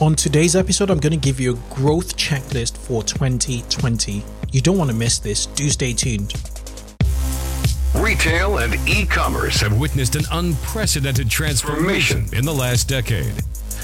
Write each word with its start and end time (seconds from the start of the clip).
On 0.00 0.14
today's 0.14 0.56
episode, 0.56 0.88
I'm 0.88 0.98
going 0.98 1.12
to 1.12 1.18
give 1.18 1.38
you 1.38 1.52
a 1.52 1.74
growth 1.74 2.16
checklist 2.16 2.78
for 2.78 3.02
2020. 3.02 4.24
You 4.50 4.60
don't 4.62 4.78
want 4.78 4.88
to 4.88 4.96
miss 4.96 5.18
this. 5.18 5.44
Do 5.44 5.68
stay 5.68 5.92
tuned. 5.92 6.32
Retail 7.94 8.58
and 8.58 8.76
e 8.88 9.04
commerce 9.04 9.60
have 9.60 9.78
witnessed 9.78 10.16
an 10.16 10.24
unprecedented 10.32 11.28
transformation 11.28 12.24
in 12.32 12.46
the 12.46 12.54
last 12.54 12.88
decade. 12.88 13.34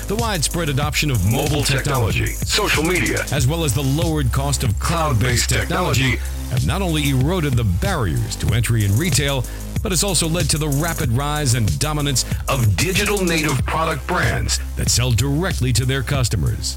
The 0.09 0.17
widespread 0.17 0.71
adoption 0.71 1.11
of 1.11 1.23
mobile 1.31 1.63
technology, 1.63 2.29
social 2.29 2.83
media, 2.83 3.19
as 3.31 3.47
well 3.47 3.63
as 3.63 3.75
the 3.75 3.83
lowered 3.83 4.33
cost 4.33 4.65
of 4.65 4.79
cloud 4.79 5.21
based 5.21 5.51
technology 5.51 6.19
have 6.51 6.67
not 6.67 6.83
only 6.83 7.11
eroded 7.11 7.55
the 7.55 7.65
barriers 7.65 8.37
to 8.37 8.55
entry 8.55 8.85
in 8.85 8.97
retail, 8.97 9.45
but 9.83 9.93
has 9.93 10.03
also 10.03 10.29
led 10.29 10.49
to 10.51 10.59
the 10.59 10.69
rapid 10.69 11.11
rise 11.13 11.55
and 11.55 11.79
dominance 11.79 12.25
of 12.49 12.77
digital 12.77 13.23
native 13.25 13.65
product 13.67 14.07
brands 14.07 14.59
that 14.77 14.89
sell 14.89 15.11
directly 15.11 15.73
to 15.73 15.85
their 15.85 16.03
customers. 16.03 16.77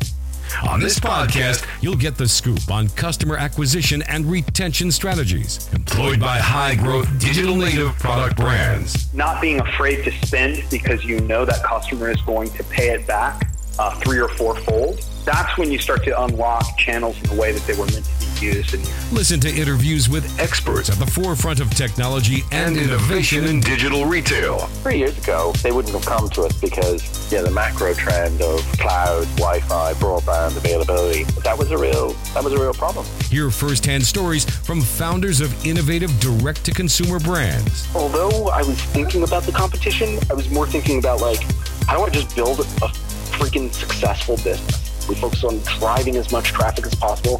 On 0.67 0.79
this 0.79 0.99
podcast, 0.99 1.65
you'll 1.81 1.95
get 1.95 2.17
the 2.17 2.27
scoop 2.27 2.71
on 2.71 2.89
customer 2.89 3.37
acquisition 3.37 4.01
and 4.03 4.25
retention 4.25 4.91
strategies 4.91 5.71
employed 5.73 6.19
by 6.19 6.37
high 6.37 6.75
growth 6.75 7.07
digital 7.19 7.55
native 7.55 7.97
product 7.99 8.35
brands. 8.35 9.13
Not 9.13 9.41
being 9.41 9.59
afraid 9.59 10.03
to 10.05 10.11
spend 10.25 10.63
because 10.69 11.03
you 11.03 11.19
know 11.21 11.45
that 11.45 11.63
customer 11.63 12.09
is 12.09 12.21
going 12.23 12.49
to 12.51 12.63
pay 12.65 12.89
it 12.89 13.05
back 13.07 13.51
uh, 13.77 13.95
three 14.01 14.19
or 14.19 14.27
four 14.29 14.55
fold. 14.57 14.99
That's 15.23 15.57
when 15.57 15.71
you 15.71 15.79
start 15.79 16.03
to 16.03 16.23
unlock 16.23 16.77
channels 16.77 17.17
in 17.21 17.29
the 17.29 17.35
way 17.35 17.51
that 17.51 17.65
they 17.65 17.73
were 17.73 17.85
meant 17.87 18.05
to 18.05 18.28
used. 18.41 18.73
And 18.73 18.83
Listen 19.11 19.39
to 19.41 19.49
interviews 19.49 20.09
with 20.09 20.39
experts 20.39 20.89
at 20.89 20.97
the 20.97 21.05
forefront 21.05 21.59
of 21.59 21.69
technology 21.71 22.43
and 22.51 22.77
innovation 22.77 23.45
in 23.45 23.59
digital 23.59 24.05
retail. 24.05 24.59
Three 24.83 24.97
years 24.97 25.17
ago, 25.17 25.53
they 25.63 25.71
wouldn't 25.71 25.93
have 25.93 26.05
come 26.05 26.29
to 26.29 26.43
us 26.43 26.53
because 26.59 27.31
yeah, 27.31 27.41
the 27.41 27.51
macro 27.51 27.93
trend 27.93 28.41
of 28.41 28.61
cloud, 28.77 29.25
Wi-Fi, 29.37 29.93
broadband 29.93 30.57
availability 30.57 31.23
that 31.43 31.57
was 31.57 31.71
a 31.71 31.77
real 31.77 32.13
that 32.33 32.43
was 32.43 32.53
a 32.53 32.59
real 32.59 32.73
problem. 32.73 33.05
Hear 33.29 33.49
firsthand 33.49 34.05
stories 34.05 34.45
from 34.45 34.81
founders 34.81 35.41
of 35.41 35.65
innovative 35.65 36.17
direct-to-consumer 36.19 37.19
brands. 37.19 37.87
Although 37.95 38.49
I 38.49 38.59
was 38.59 38.79
thinking 38.81 39.23
about 39.23 39.43
the 39.43 39.51
competition, 39.51 40.19
I 40.29 40.33
was 40.33 40.49
more 40.49 40.67
thinking 40.67 40.99
about 40.99 41.21
like 41.21 41.41
how 41.87 41.97
do 41.97 42.03
I 42.03 42.09
just 42.09 42.35
build 42.35 42.59
a 42.59 42.63
freaking 42.63 43.73
successful 43.73 44.35
business. 44.37 45.07
We 45.07 45.15
focus 45.15 45.43
on 45.43 45.59
driving 45.79 46.17
as 46.17 46.31
much 46.31 46.49
traffic 46.49 46.85
as 46.85 46.95
possible 46.95 47.39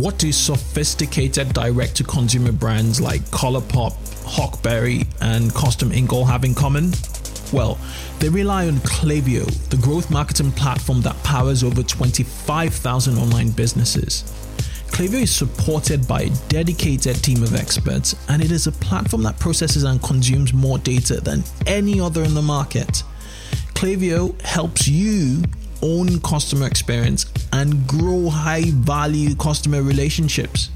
What 0.00 0.16
do 0.16 0.32
sophisticated 0.32 1.52
direct 1.52 1.96
to 1.96 2.04
consumer 2.04 2.52
brands 2.52 3.02
like 3.02 3.20
Colourpop, 3.24 3.92
Huckberry, 4.24 5.06
and 5.20 5.54
Custom 5.54 5.92
Ink 5.92 6.14
all 6.14 6.24
have 6.24 6.42
in 6.42 6.54
common? 6.54 6.92
Well, 7.52 7.78
they 8.18 8.30
rely 8.30 8.66
on 8.66 8.78
Klaviyo, 8.78 9.44
the 9.68 9.76
growth 9.76 10.10
marketing 10.10 10.52
platform 10.52 11.02
that 11.02 11.22
powers 11.22 11.62
over 11.62 11.82
25,000 11.82 13.18
online 13.18 13.50
businesses. 13.50 14.22
Klaviyo 14.86 15.20
is 15.20 15.34
supported 15.34 16.08
by 16.08 16.22
a 16.22 16.30
dedicated 16.48 17.22
team 17.22 17.42
of 17.42 17.54
experts, 17.54 18.16
and 18.30 18.42
it 18.42 18.50
is 18.50 18.66
a 18.66 18.72
platform 18.72 19.22
that 19.24 19.38
processes 19.38 19.82
and 19.82 20.02
consumes 20.02 20.54
more 20.54 20.78
data 20.78 21.20
than 21.20 21.44
any 21.66 22.00
other 22.00 22.22
in 22.22 22.32
the 22.32 22.40
market. 22.40 23.02
Klaviyo 23.74 24.40
helps 24.40 24.88
you 24.88 25.42
own 25.82 26.20
customer 26.20 26.66
experience 26.66 27.26
and 27.52 27.86
grow 27.86 28.28
high 28.28 28.64
value 28.66 29.34
customer 29.34 29.82
relationships 29.82 30.70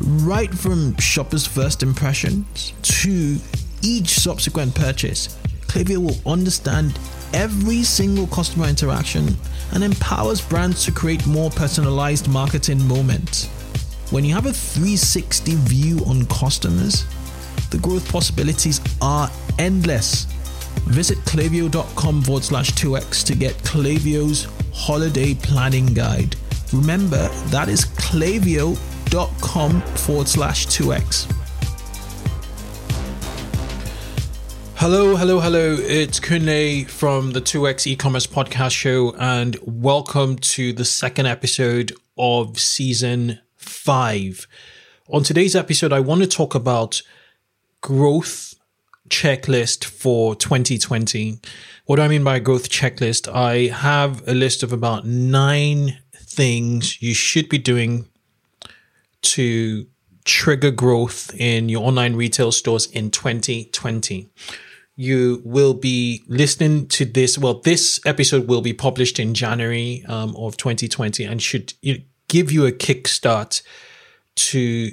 right 0.00 0.52
from 0.52 0.96
shoppers' 0.96 1.46
first 1.46 1.82
impressions 1.82 2.72
to 2.82 3.38
each 3.82 4.08
subsequent 4.10 4.74
purchase. 4.74 5.38
Klaviyo 5.66 5.98
will 5.98 6.32
understand 6.32 6.98
every 7.32 7.82
single 7.82 8.26
customer 8.26 8.66
interaction 8.66 9.36
and 9.72 9.82
empowers 9.82 10.40
brands 10.40 10.84
to 10.84 10.92
create 10.92 11.26
more 11.26 11.50
personalized 11.50 12.28
marketing 12.28 12.82
moments. 12.86 13.46
When 14.10 14.24
you 14.24 14.34
have 14.34 14.46
a 14.46 14.52
360 14.52 15.54
view 15.56 16.04
on 16.04 16.26
customers, 16.26 17.06
the 17.70 17.78
growth 17.78 18.10
possibilities 18.10 18.80
are 19.00 19.30
endless. 19.58 20.26
Visit 20.90 21.18
klaviyo.com 21.18 22.22
forward 22.22 22.44
slash 22.44 22.72
2x 22.72 23.24
to 23.26 23.34
get 23.34 23.54
Klaviyo's 23.58 24.46
holiday 24.72 25.34
planning 25.34 25.86
guide. 25.86 26.36
Remember, 26.72 27.28
that 27.46 27.68
is 27.68 27.84
Klaviyo 27.84 28.78
com 29.42 29.82
forward 29.82 30.26
slash 30.26 30.66
2x. 30.68 31.30
Hello, 34.76 35.16
hello, 35.16 35.38
hello. 35.38 35.76
It's 35.78 36.18
Kunle 36.18 36.88
from 36.88 37.32
the 37.32 37.40
2x 37.40 37.86
e-commerce 37.86 38.26
podcast 38.26 38.72
show 38.72 39.14
and 39.18 39.58
welcome 39.62 40.36
to 40.36 40.72
the 40.72 40.84
second 40.84 41.26
episode 41.26 41.92
of 42.16 42.58
season 42.58 43.38
five. 43.56 44.46
On 45.10 45.22
today's 45.22 45.54
episode, 45.54 45.92
I 45.92 46.00
want 46.00 46.22
to 46.22 46.26
talk 46.26 46.54
about 46.54 47.02
growth 47.82 48.54
checklist 49.12 49.84
for 49.84 50.34
2020. 50.34 51.38
What 51.84 51.96
do 51.96 52.02
I 52.02 52.08
mean 52.08 52.24
by 52.24 52.36
a 52.36 52.40
growth 52.40 52.70
checklist? 52.70 53.32
I 53.32 53.72
have 53.72 54.26
a 54.26 54.32
list 54.32 54.62
of 54.62 54.72
about 54.72 55.06
nine 55.06 55.98
things 56.14 57.00
you 57.02 57.12
should 57.12 57.50
be 57.50 57.58
doing 57.58 58.08
to 59.20 59.86
trigger 60.24 60.70
growth 60.70 61.30
in 61.38 61.68
your 61.68 61.86
online 61.86 62.16
retail 62.16 62.52
stores 62.52 62.86
in 62.86 63.10
2020. 63.10 64.30
You 64.96 65.42
will 65.44 65.74
be 65.74 66.22
listening 66.26 66.88
to 66.88 67.04
this. 67.04 67.36
Well, 67.36 67.60
this 67.60 68.00
episode 68.06 68.48
will 68.48 68.62
be 68.62 68.72
published 68.72 69.18
in 69.18 69.34
January 69.34 70.04
um, 70.08 70.34
of 70.36 70.56
2020 70.56 71.24
and 71.24 71.42
should 71.42 71.74
give 72.28 72.50
you 72.50 72.64
a 72.64 72.72
kickstart 72.72 73.62
to 74.34 74.92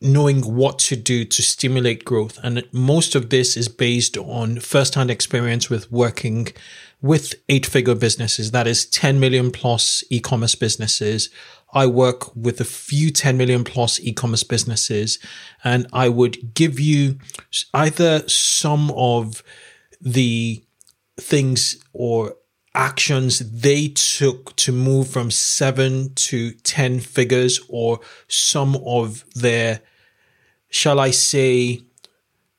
knowing 0.00 0.40
what 0.42 0.78
to 0.78 0.96
do 0.96 1.24
to 1.24 1.42
stimulate 1.42 2.04
growth. 2.04 2.38
And 2.42 2.64
most 2.72 3.14
of 3.14 3.30
this 3.30 3.56
is 3.56 3.68
based 3.68 4.16
on 4.16 4.60
first-hand 4.60 5.10
experience 5.10 5.68
with 5.68 5.90
working 5.92 6.48
with 7.02 7.34
eight 7.48 7.66
figure 7.66 7.94
businesses. 7.94 8.50
That 8.50 8.66
is 8.66 8.86
10 8.86 9.20
million 9.20 9.50
plus 9.50 10.02
e-commerce 10.10 10.54
businesses 10.54 11.30
I 11.72 11.86
work 11.86 12.34
with 12.34 12.60
a 12.60 12.64
few 12.64 13.10
10 13.10 13.36
million 13.36 13.64
plus 13.64 14.00
e-commerce 14.00 14.42
businesses 14.42 15.18
and 15.62 15.86
I 15.92 16.08
would 16.08 16.54
give 16.54 16.80
you 16.80 17.18
either 17.72 18.28
some 18.28 18.90
of 18.96 19.42
the 20.00 20.64
things 21.18 21.82
or 21.92 22.36
actions 22.74 23.38
they 23.38 23.88
took 23.88 24.54
to 24.56 24.72
move 24.72 25.08
from 25.08 25.30
seven 25.30 26.14
to 26.14 26.52
10 26.52 27.00
figures 27.00 27.60
or 27.68 28.00
some 28.28 28.76
of 28.84 29.24
their, 29.34 29.80
shall 30.70 30.98
I 30.98 31.10
say, 31.10 31.82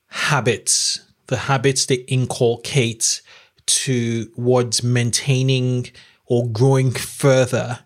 habits, 0.08 1.00
the 1.26 1.36
habits 1.36 1.86
they 1.86 1.96
inculcate 2.06 3.22
towards 3.66 4.82
maintaining 4.82 5.90
or 6.26 6.48
growing 6.48 6.90
further 6.90 7.80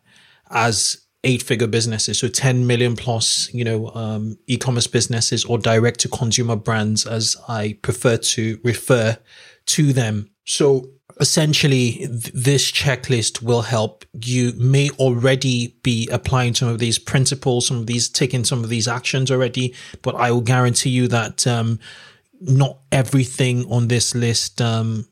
as 0.51 1.07
eight 1.25 1.43
figure 1.43 1.67
businesses, 1.67 2.19
so 2.19 2.29
10 2.29 2.67
million 2.67 2.95
plus, 2.95 3.53
you 3.53 3.65
know, 3.65 3.91
um, 3.95 4.39
e-commerce 4.47 4.87
businesses 4.87 5.45
or 5.45 5.59
direct 5.59 6.01
to 6.01 6.09
consumer 6.09 6.55
brands, 6.55 7.05
as 7.05 7.37
I 7.49 7.79
prefer 7.83 8.17
to 8.17 8.61
refer 8.63 9.19
to 9.67 9.93
them. 9.93 10.31
So 10.45 10.89
essentially, 11.21 11.93
th- 11.93 12.33
this 12.33 12.71
checklist 12.71 13.43
will 13.43 13.63
help. 13.63 14.05
You 14.13 14.53
may 14.57 14.91
already 14.91 15.77
be 15.83 16.09
applying 16.13 16.55
some 16.55 16.69
of 16.69 16.79
these 16.79 16.99
principles, 16.99 17.67
some 17.67 17.79
of 17.79 17.87
these, 17.87 18.09
taking 18.09 18.45
some 18.45 18.63
of 18.63 18.69
these 18.69 18.89
actions 18.89 19.31
already, 19.31 19.75
but 20.03 20.15
I 20.15 20.31
will 20.31 20.43
guarantee 20.43 20.91
you 20.91 21.09
that, 21.09 21.47
um, 21.47 21.79
not 22.41 22.79
everything 22.93 23.71
on 23.71 23.89
this 23.89 24.15
list, 24.15 24.61
um, 24.61 25.09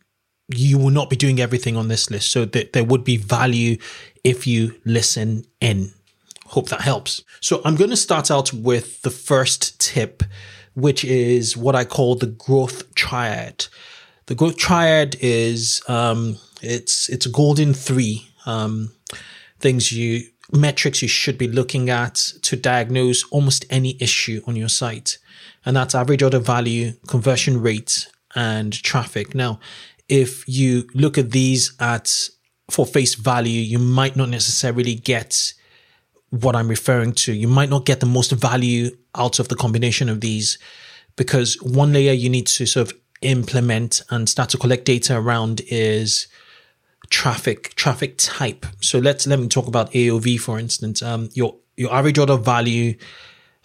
you 0.48 0.78
will 0.78 0.90
not 0.90 1.08
be 1.08 1.16
doing 1.16 1.40
everything 1.40 1.76
on 1.76 1.88
this 1.88 2.10
list. 2.10 2.30
So 2.30 2.44
there 2.44 2.84
would 2.84 3.02
be 3.04 3.16
value 3.16 3.78
if 4.24 4.46
you 4.46 4.78
listen 4.84 5.46
in. 5.60 5.92
Hope 6.46 6.68
that 6.68 6.82
helps. 6.82 7.22
So 7.40 7.62
I'm 7.64 7.76
going 7.76 7.90
to 7.90 7.96
start 7.96 8.30
out 8.30 8.52
with 8.52 9.00
the 9.02 9.10
first 9.10 9.80
tip, 9.80 10.22
which 10.74 11.02
is 11.04 11.56
what 11.56 11.74
I 11.74 11.84
call 11.84 12.14
the 12.14 12.26
growth 12.26 12.94
triad. 12.94 13.66
The 14.26 14.34
growth 14.34 14.56
triad 14.56 15.16
is 15.20 15.82
um, 15.88 16.38
it's 16.62 17.08
it's 17.08 17.26
a 17.26 17.30
golden 17.30 17.74
three 17.74 18.28
um, 18.46 18.92
things 19.60 19.92
you 19.92 20.22
metrics 20.52 21.02
you 21.02 21.08
should 21.08 21.38
be 21.38 21.48
looking 21.48 21.90
at 21.90 22.14
to 22.42 22.56
diagnose 22.56 23.24
almost 23.30 23.64
any 23.70 23.96
issue 24.00 24.42
on 24.46 24.56
your 24.56 24.68
site. 24.68 25.18
And 25.64 25.76
that's 25.76 25.94
average 25.94 26.22
order 26.22 26.38
value, 26.38 26.92
conversion 27.08 27.60
rate, 27.60 28.08
and 28.34 28.72
traffic. 28.82 29.34
Now, 29.34 29.60
if 30.08 30.46
you 30.48 30.88
look 30.94 31.16
at 31.18 31.30
these 31.30 31.74
at 31.80 32.28
for 32.70 32.86
face 32.86 33.14
value, 33.14 33.60
you 33.60 33.78
might 33.78 34.16
not 34.16 34.28
necessarily 34.28 34.94
get 34.94 35.54
what 36.30 36.56
I'm 36.56 36.68
referring 36.68 37.12
to. 37.12 37.32
You 37.32 37.48
might 37.48 37.70
not 37.70 37.86
get 37.86 38.00
the 38.00 38.06
most 38.06 38.32
value 38.32 38.90
out 39.14 39.38
of 39.38 39.48
the 39.48 39.54
combination 39.54 40.08
of 40.08 40.20
these 40.20 40.58
because 41.16 41.60
one 41.62 41.92
layer 41.92 42.12
you 42.12 42.28
need 42.28 42.46
to 42.48 42.66
sort 42.66 42.90
of 42.90 42.98
implement 43.24 44.02
and 44.10 44.28
start 44.28 44.50
to 44.50 44.58
collect 44.58 44.84
data 44.84 45.16
around 45.16 45.62
is 45.68 46.26
traffic, 47.10 47.74
traffic 47.74 48.14
type. 48.18 48.66
So 48.80 48.98
let's, 48.98 49.26
let 49.26 49.38
me 49.38 49.48
talk 49.48 49.66
about 49.66 49.92
AOV, 49.92 50.40
for 50.40 50.58
instance. 50.58 51.02
Um, 51.02 51.28
your, 51.34 51.56
your 51.76 51.92
average 51.92 52.18
order 52.18 52.36
value, 52.36 52.96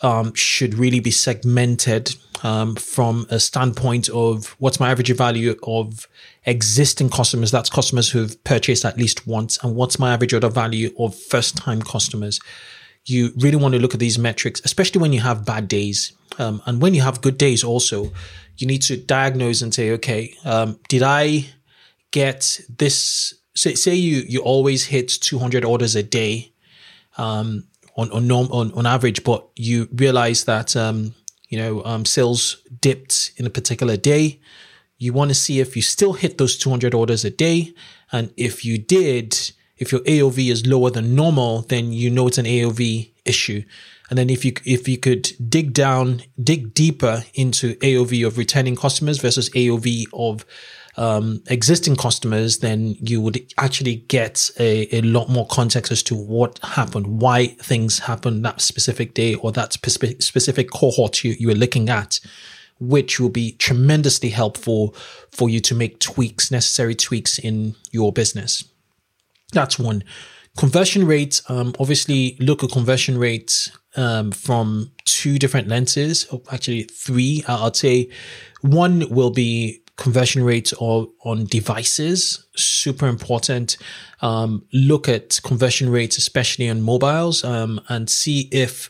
um, 0.02 0.34
should 0.34 0.76
really 0.76 1.00
be 1.00 1.12
segmented, 1.12 2.16
um, 2.44 2.76
from 2.76 3.26
a 3.30 3.40
standpoint 3.40 4.10
of 4.10 4.56
what's 4.60 4.80
my 4.80 4.92
average 4.92 5.16
value 5.16 5.56
of 5.64 6.08
existing 6.46 7.10
customers. 7.10 7.52
That's 7.52 7.70
customers 7.70 8.10
who've 8.10 8.42
purchased 8.44 8.86
at 8.86 8.98
least 8.98 9.28
once. 9.28 9.62
And 9.64 9.76
what's 9.76 10.00
my 10.00 10.14
average 10.14 10.34
order 10.34 10.50
value 10.50 10.94
of 10.98 11.16
first 11.16 11.58
time 11.58 11.82
customers? 11.82 12.40
You 13.10 13.32
really 13.38 13.58
want 13.58 13.74
to 13.74 13.80
look 13.80 13.94
at 13.94 14.00
these 14.00 14.20
metrics, 14.20 14.62
especially 14.64 15.02
when 15.02 15.14
you 15.14 15.22
have 15.22 15.46
bad 15.46 15.68
days. 15.68 16.14
Um, 16.38 16.62
and 16.66 16.82
when 16.82 16.94
you 16.94 17.02
have 17.02 17.22
good 17.22 17.38
days 17.38 17.64
also, 17.64 18.12
you 18.58 18.68
need 18.68 18.82
to 18.84 18.98
diagnose 18.98 19.62
and 19.62 19.74
say, 19.74 19.92
okay, 19.92 20.36
um, 20.46 20.80
did 20.88 21.04
I 21.04 21.48
get 22.12 22.62
this? 22.70 23.34
Say, 23.56 23.76
say 23.76 23.96
you, 23.96 24.24
you 24.28 24.42
always 24.42 24.86
hit 24.86 25.10
200 25.10 25.66
orders 25.66 25.96
a 25.96 26.04
day, 26.04 26.54
um, 27.18 27.66
on, 27.96 28.12
on, 28.12 28.28
norm, 28.28 28.48
on, 28.52 28.72
on 28.74 28.86
average, 28.86 29.24
but 29.24 29.48
you 29.56 29.90
realize 29.94 30.46
that, 30.46 30.76
um, 30.76 31.14
you 31.50 31.58
know, 31.58 31.84
um, 31.84 32.06
sales 32.06 32.64
dipped 32.80 33.32
in 33.38 33.46
a 33.46 33.50
particular 33.50 33.98
day. 33.98 34.40
You 34.98 35.14
want 35.14 35.30
to 35.30 35.36
see 35.36 35.60
if 35.60 35.76
you 35.76 35.82
still 35.82 36.14
hit 36.14 36.38
those 36.38 36.58
200 36.58 36.94
orders 36.94 37.26
a 37.26 37.30
day. 37.30 37.74
And 38.12 38.32
if 38.38 38.64
you 38.64 38.78
did, 38.78 39.52
if 39.80 39.92
your 39.92 40.02
AOV 40.02 40.52
is 40.52 40.68
lower 40.68 40.92
than 40.92 41.16
normal, 41.16 41.62
then 41.64 41.92
you 41.92 42.10
know 42.10 42.28
it's 42.28 42.38
an 42.38 42.46
AOV 42.46 43.12
issue. 43.26 43.64
And 44.10 44.18
then 44.18 44.30
if 44.30 44.44
you, 44.44 44.54
if 44.66 44.88
you 44.88 44.98
could 44.98 45.31
dig 45.50 45.74
down, 45.74 46.24
dig 46.42 46.74
deeper 46.74 47.24
into 47.34 47.76
AOV 47.76 48.28
of 48.28 48.38
returning 48.38 48.76
customers 48.76 49.20
versus 49.20 49.50
AOV 49.52 50.06
of, 50.14 50.46
um, 50.98 51.42
existing 51.48 51.96
customers, 51.96 52.60
then 52.60 52.96
you 53.00 53.22
would 53.22 53.54
actually 53.58 53.98
get 54.08 54.52
a, 54.60 54.94
a 54.98 55.02
lot 55.02 55.30
more 55.30 55.48
context 55.48 55.92
as 55.94 56.04
to 56.04 56.16
what 56.16 56.60
happened, 56.62 57.22
why 57.22 57.48
things 57.48 58.00
happened 58.00 58.44
that 58.44 58.60
specific 58.60 59.14
day 59.14 59.36
or 59.36 59.54
that 59.54 59.72
specific, 59.72 60.22
specific 60.22 60.72
cohort 60.72 61.24
you, 61.24 61.36
you 61.40 61.48
were 61.48 61.56
looking 61.56 61.88
at, 61.90 62.20
which 62.80 63.18
will 63.18 63.30
be 63.30 63.54
tremendously 63.54 64.30
helpful 64.30 64.94
for 65.32 65.50
you 65.50 65.62
to 65.62 65.74
make 65.74 66.00
tweaks, 66.00 66.52
necessary 66.52 66.96
tweaks 66.96 67.40
in 67.40 67.75
your 67.92 68.12
business. 68.12 68.66
That's 69.51 69.80
one. 69.80 70.04
Conversion 70.57 71.06
rates, 71.06 71.42
um, 71.50 71.74
obviously 71.80 72.38
look 72.40 72.63
at 72.63 72.72
conversion 72.72 73.18
rates 73.18 73.72
um, 73.96 74.31
from 74.31 74.92
two 75.06 75.40
different 75.40 75.68
lenses, 75.68 76.28
oh, 76.31 76.44
actually 76.51 76.84
three. 76.84 77.44
I'd 77.48 77.75
say 77.75 78.10
one 78.62 79.10
will 79.10 79.31
be 79.31 79.81
conversion 79.96 80.44
rates 80.44 80.74
or 80.74 81.07
on 81.24 81.46
devices, 81.46 82.46
super 82.56 83.07
important. 83.07 83.78
Um, 84.22 84.66
look 84.74 85.07
at 85.10 85.40
conversion 85.44 85.90
rates, 85.90 86.18
especially 86.18 86.69
on 86.69 86.81
mobiles, 86.81 87.44
um, 87.44 87.81
and 87.90 88.10
see 88.10 88.50
if 88.51 88.90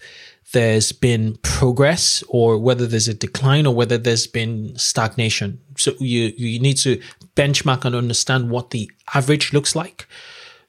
there's 0.51 0.91
been 0.91 1.37
progress 1.41 2.23
or 2.27 2.57
whether 2.57 2.87
there's 2.87 3.07
a 3.07 3.13
decline 3.13 3.65
or 3.65 3.75
whether 3.75 3.97
there's 3.97 4.27
been 4.27 4.75
stagnation. 4.77 5.59
So 5.77 5.93
you, 5.99 6.33
you 6.37 6.59
need 6.59 6.77
to 6.77 7.01
benchmark 7.35 7.85
and 7.85 7.95
understand 7.95 8.49
what 8.49 8.71
the 8.71 8.89
average 9.13 9.53
looks 9.53 9.75
like. 9.75 10.07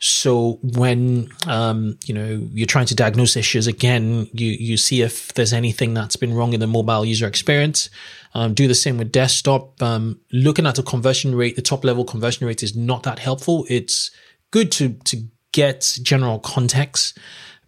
So 0.01 0.59
when 0.63 1.29
um, 1.47 1.99
you 2.07 2.15
know 2.15 2.49
you're 2.53 2.67
trying 2.67 2.87
to 2.87 2.95
diagnose 2.95 3.37
issues 3.37 3.67
again, 3.67 4.29
you 4.33 4.49
you 4.49 4.77
see 4.79 5.03
if 5.03 5.35
there's 5.35 5.53
anything 5.53 5.93
that's 5.93 6.17
been 6.17 6.35
wrong 6.35 6.55
in 6.55 6.61
the 6.61 6.67
mobile 6.67 7.05
user 7.05 7.27
experience. 7.27 7.91
Um, 8.35 8.55
do 8.55 8.67
the 8.67 8.75
same 8.75 8.97
with 8.97 9.13
desktop. 9.13 9.83
Um, 9.83 10.21
looking 10.33 10.67
at 10.67 10.77
the 10.77 10.83
conversion 10.83 11.35
rate, 11.35 11.57
the 11.57 11.63
top 11.63 11.85
level 11.85 12.05
conversion 12.05 12.47
rate 12.47 12.63
is 12.63 12.75
not 12.75 13.03
that 13.03 13.19
helpful. 13.19 13.67
It's 13.69 14.11
good 14.51 14.73
to 14.73 14.95
to 15.05 15.23
get 15.53 15.99
general 16.03 16.39
context, 16.39 17.19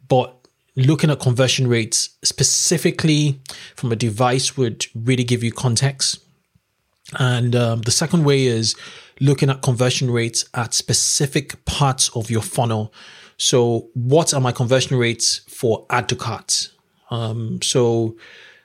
but 0.08 0.34
looking 0.74 1.10
at 1.10 1.20
conversion 1.20 1.68
rates 1.68 2.16
specifically 2.24 3.40
from 3.76 3.92
a 3.92 3.96
device 3.96 4.56
would 4.56 4.86
really 4.94 5.24
give 5.24 5.44
you 5.44 5.52
context. 5.52 6.18
And 7.18 7.54
um, 7.54 7.82
the 7.82 7.90
second 7.90 8.24
way 8.24 8.46
is 8.46 8.74
looking 9.20 9.50
at 9.50 9.62
conversion 9.62 10.10
rates 10.10 10.44
at 10.54 10.74
specific 10.74 11.64
parts 11.64 12.08
of 12.16 12.30
your 12.30 12.42
funnel. 12.42 12.92
So, 13.36 13.88
what 13.94 14.32
are 14.34 14.40
my 14.40 14.52
conversion 14.52 14.96
rates 14.96 15.38
for 15.48 15.86
add 15.90 16.08
to 16.10 16.16
cart? 16.16 16.68
Um, 17.10 17.60
so, 17.62 18.16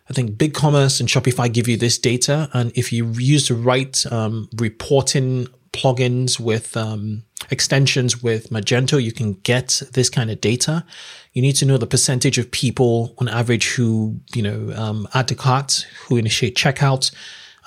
I 0.09 0.13
think 0.13 0.37
BigCommerce 0.37 0.99
and 0.99 1.09
Shopify 1.09 1.51
give 1.51 1.67
you 1.67 1.77
this 1.77 1.97
data, 1.97 2.49
and 2.53 2.71
if 2.75 2.93
you 2.93 3.11
use 3.17 3.49
the 3.49 3.55
right 3.55 4.05
um, 4.11 4.49
reporting 4.55 5.47
plugins 5.73 6.39
with 6.39 6.77
um, 6.77 7.23
extensions 7.51 8.23
with 8.23 8.49
Magento, 8.49 9.01
you 9.01 9.11
can 9.11 9.33
get 9.33 9.81
this 9.93 10.09
kind 10.09 10.31
of 10.31 10.41
data. 10.41 10.85
You 11.33 11.41
need 11.41 11.53
to 11.53 11.65
know 11.65 11.77
the 11.77 11.87
percentage 11.87 12.37
of 12.37 12.49
people 12.51 13.13
on 13.19 13.27
average 13.27 13.73
who, 13.73 14.19
you 14.33 14.41
know, 14.41 14.73
um, 14.75 15.07
add 15.13 15.27
to 15.27 15.35
cart, 15.35 15.85
who 16.07 16.17
initiate 16.17 16.55
checkout, 16.55 17.11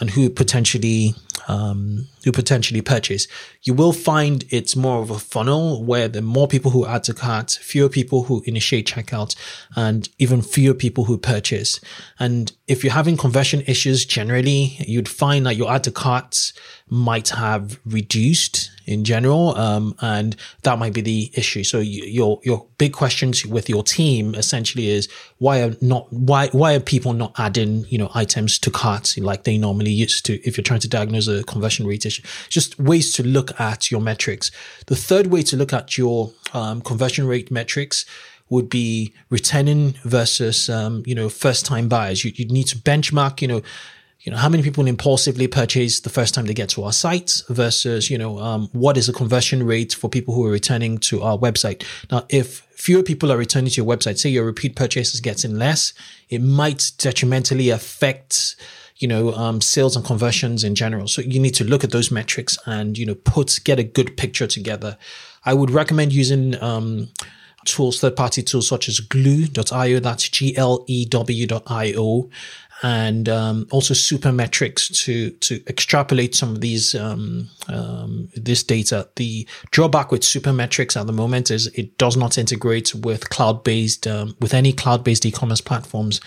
and 0.01 0.11
who 0.11 0.31
potentially 0.31 1.15
um, 1.49 2.09
who 2.25 2.33
potentially 2.33 2.83
purchase. 2.83 3.27
You 3.63 3.75
will 3.75 3.93
find 3.93 4.45
it's 4.51 4.77
more 4.77 5.03
of 5.03 5.11
a 5.11 5.19
funnel 5.19 5.85
where 5.85 6.09
the 6.09 6.23
more 6.23 6.49
people 6.49 6.71
who 6.71 6.87
add 6.87 7.05
to 7.05 7.15
cart, 7.15 7.59
fewer 7.63 7.89
people 7.89 8.25
who 8.25 8.43
initiate 8.47 8.87
checkout, 8.87 9.35
and 9.77 10.09
even 10.19 10.43
fewer 10.43 10.75
people 10.75 11.05
who 11.05 11.19
purchase. 11.19 11.81
And 12.19 12.53
if 12.69 12.85
you're 12.85 12.93
having 12.93 13.17
conversion 13.17 13.63
issues 13.67 14.05
generally, 14.05 14.77
you'd 14.87 15.09
find 15.09 15.47
that 15.47 15.57
your 15.57 15.71
add 15.71 15.85
to 15.85 15.93
cart 15.93 16.53
might 16.89 17.29
have 17.29 17.79
reduced 17.87 18.71
in 18.87 19.05
general, 19.05 19.57
um, 19.57 19.95
and 20.01 20.35
that 20.63 20.79
might 20.79 20.93
be 20.93 21.01
the 21.01 21.31
issue. 21.35 21.63
So 21.63 21.79
you, 21.79 22.05
your 22.05 22.41
your 22.43 22.67
big 22.77 22.93
questions 22.93 23.47
with 23.47 23.69
your 23.69 23.85
team 23.85 24.35
essentially 24.35 24.89
is 24.89 25.09
why 25.39 25.63
are 25.63 25.77
not 25.81 26.13
why 26.13 26.49
why 26.49 26.75
are 26.75 26.81
people 26.81 27.13
not 27.13 27.33
adding 27.39 27.87
you 27.89 27.99
know 27.99 28.11
items 28.15 28.59
to 28.59 28.71
carts 28.71 29.17
like 29.19 29.45
they 29.45 29.59
normally 29.59 29.93
used 29.93 30.27
to? 30.27 30.45
If 30.47 30.57
you're 30.57 30.65
trying 30.65 30.81
to 30.81 30.89
diagnose 30.89 31.29
a 31.31 31.43
conversion 31.45 31.87
rate 31.87 32.05
issue, 32.05 32.23
just 32.49 32.79
ways 32.79 33.13
to 33.15 33.23
look 33.23 33.59
at 33.61 33.91
your 33.91 34.01
metrics. 34.01 34.51
The 34.87 34.97
third 34.97 35.29
way 35.29 35.43
to 35.43 35.57
look 35.57 35.73
at 35.73 35.97
your 35.97 36.33
um, 36.53 36.81
conversion 36.83 37.27
rate 37.27 37.51
metrics 37.51 38.05
would 38.49 38.69
be 38.69 39.15
returning 39.31 39.95
versus 40.05 40.69
um, 40.69 41.03
you 41.07 41.15
know 41.15 41.29
first 41.29 41.65
time 41.65 41.89
buyers. 41.89 42.25
You, 42.25 42.33
you 42.35 42.47
need 42.47 42.67
to 42.69 42.77
benchmark 42.77 43.41
you 43.41 43.49
know 43.49 43.63
you 44.23 44.31
know, 44.31 44.37
how 44.37 44.51
many 44.51 44.63
people 44.63 44.87
impulsively 44.87 45.49
purchase 45.49 46.01
the 46.01 46.11
first 46.11 46.35
time 46.35 46.45
they 46.45 46.53
get 46.53 46.69
to 46.71 46.85
our 46.85 46.93
site 46.93 47.43
versus, 47.49 48.11
you 48.11 48.19
know, 48.19 48.39
um, 48.39 48.69
what 48.73 48.99
is 48.99 49.07
the 49.07 49.15
conversion 49.15 49.65
rate 49.65 49.95
for 49.95 50.11
people 50.11 50.35
who 50.35 50.45
are 50.45 50.51
returning 50.51 50.99
to 50.99 51.23
our 51.23 51.39
website? 51.39 51.85
Now, 52.11 52.27
if 52.29 52.67
fewer 52.75 53.03
people 53.03 53.33
are 53.33 53.39
returning 53.39 53.71
to 53.71 53.77
your 53.83 53.87
website, 53.87 54.19
say 54.19 54.29
your 54.29 54.45
repeat 54.45 54.77
purchases 54.77 55.21
getting 55.21 55.57
less, 55.57 55.95
it 56.29 56.43
might 56.43 56.93
detrimentally 56.99 57.71
affect, 57.71 58.57
you 59.01 59.09
know, 59.09 59.33
um, 59.33 59.61
sales 59.61 59.97
and 59.97 60.05
conversions 60.05 60.63
in 60.63 60.75
general. 60.75 61.09
So 61.09 61.23
you 61.23 61.41
need 61.41 61.55
to 61.55 61.65
look 61.65 61.83
at 61.83 61.91
those 61.91 62.11
metrics 62.11 62.57
and, 62.67 62.97
you 62.97 63.07
know, 63.07 63.17
put, 63.17 63.59
get 63.65 63.79
a 63.79 63.83
good 63.83 64.17
picture 64.17 64.47
together. 64.47 64.97
I 65.45 65.55
would 65.55 65.71
recommend 65.71 66.13
using, 66.13 66.63
um, 66.63 67.09
tools, 67.65 68.01
third 68.01 68.17
party 68.17 68.43
tools 68.43 68.69
such 68.69 68.89
as 68.89 69.01
glew.io, 69.01 70.01
that's 70.01 70.29
G 70.29 70.57
L 70.57 70.85
E 70.87 71.05
W.io, 71.07 72.31
and 72.83 73.29
um, 73.29 73.67
also 73.71 73.95
Supermetrics 73.95 75.05
to 75.05 75.31
to 75.31 75.63
extrapolate 75.67 76.35
some 76.35 76.51
of 76.51 76.61
these 76.61 76.95
um, 76.95 77.49
um, 77.69 78.29
this 78.35 78.63
data. 78.63 79.09
The 79.17 79.47
drawback 79.71 80.11
with 80.11 80.23
Supermetrics 80.23 80.99
at 80.99 81.07
the 81.07 81.13
moment 81.13 81.51
is 81.51 81.67
it 81.69 81.99
does 81.99 82.17
not 82.17 82.39
integrate 82.39 82.95
with 82.95 83.29
cloud 83.29 83.65
based 83.65 84.07
um, 84.07 84.37
with 84.41 84.55
any 84.55 84.73
cloud 84.73 85.05
based 85.05 85.27
e-commerce 85.27 85.61
platforms. 85.61 86.21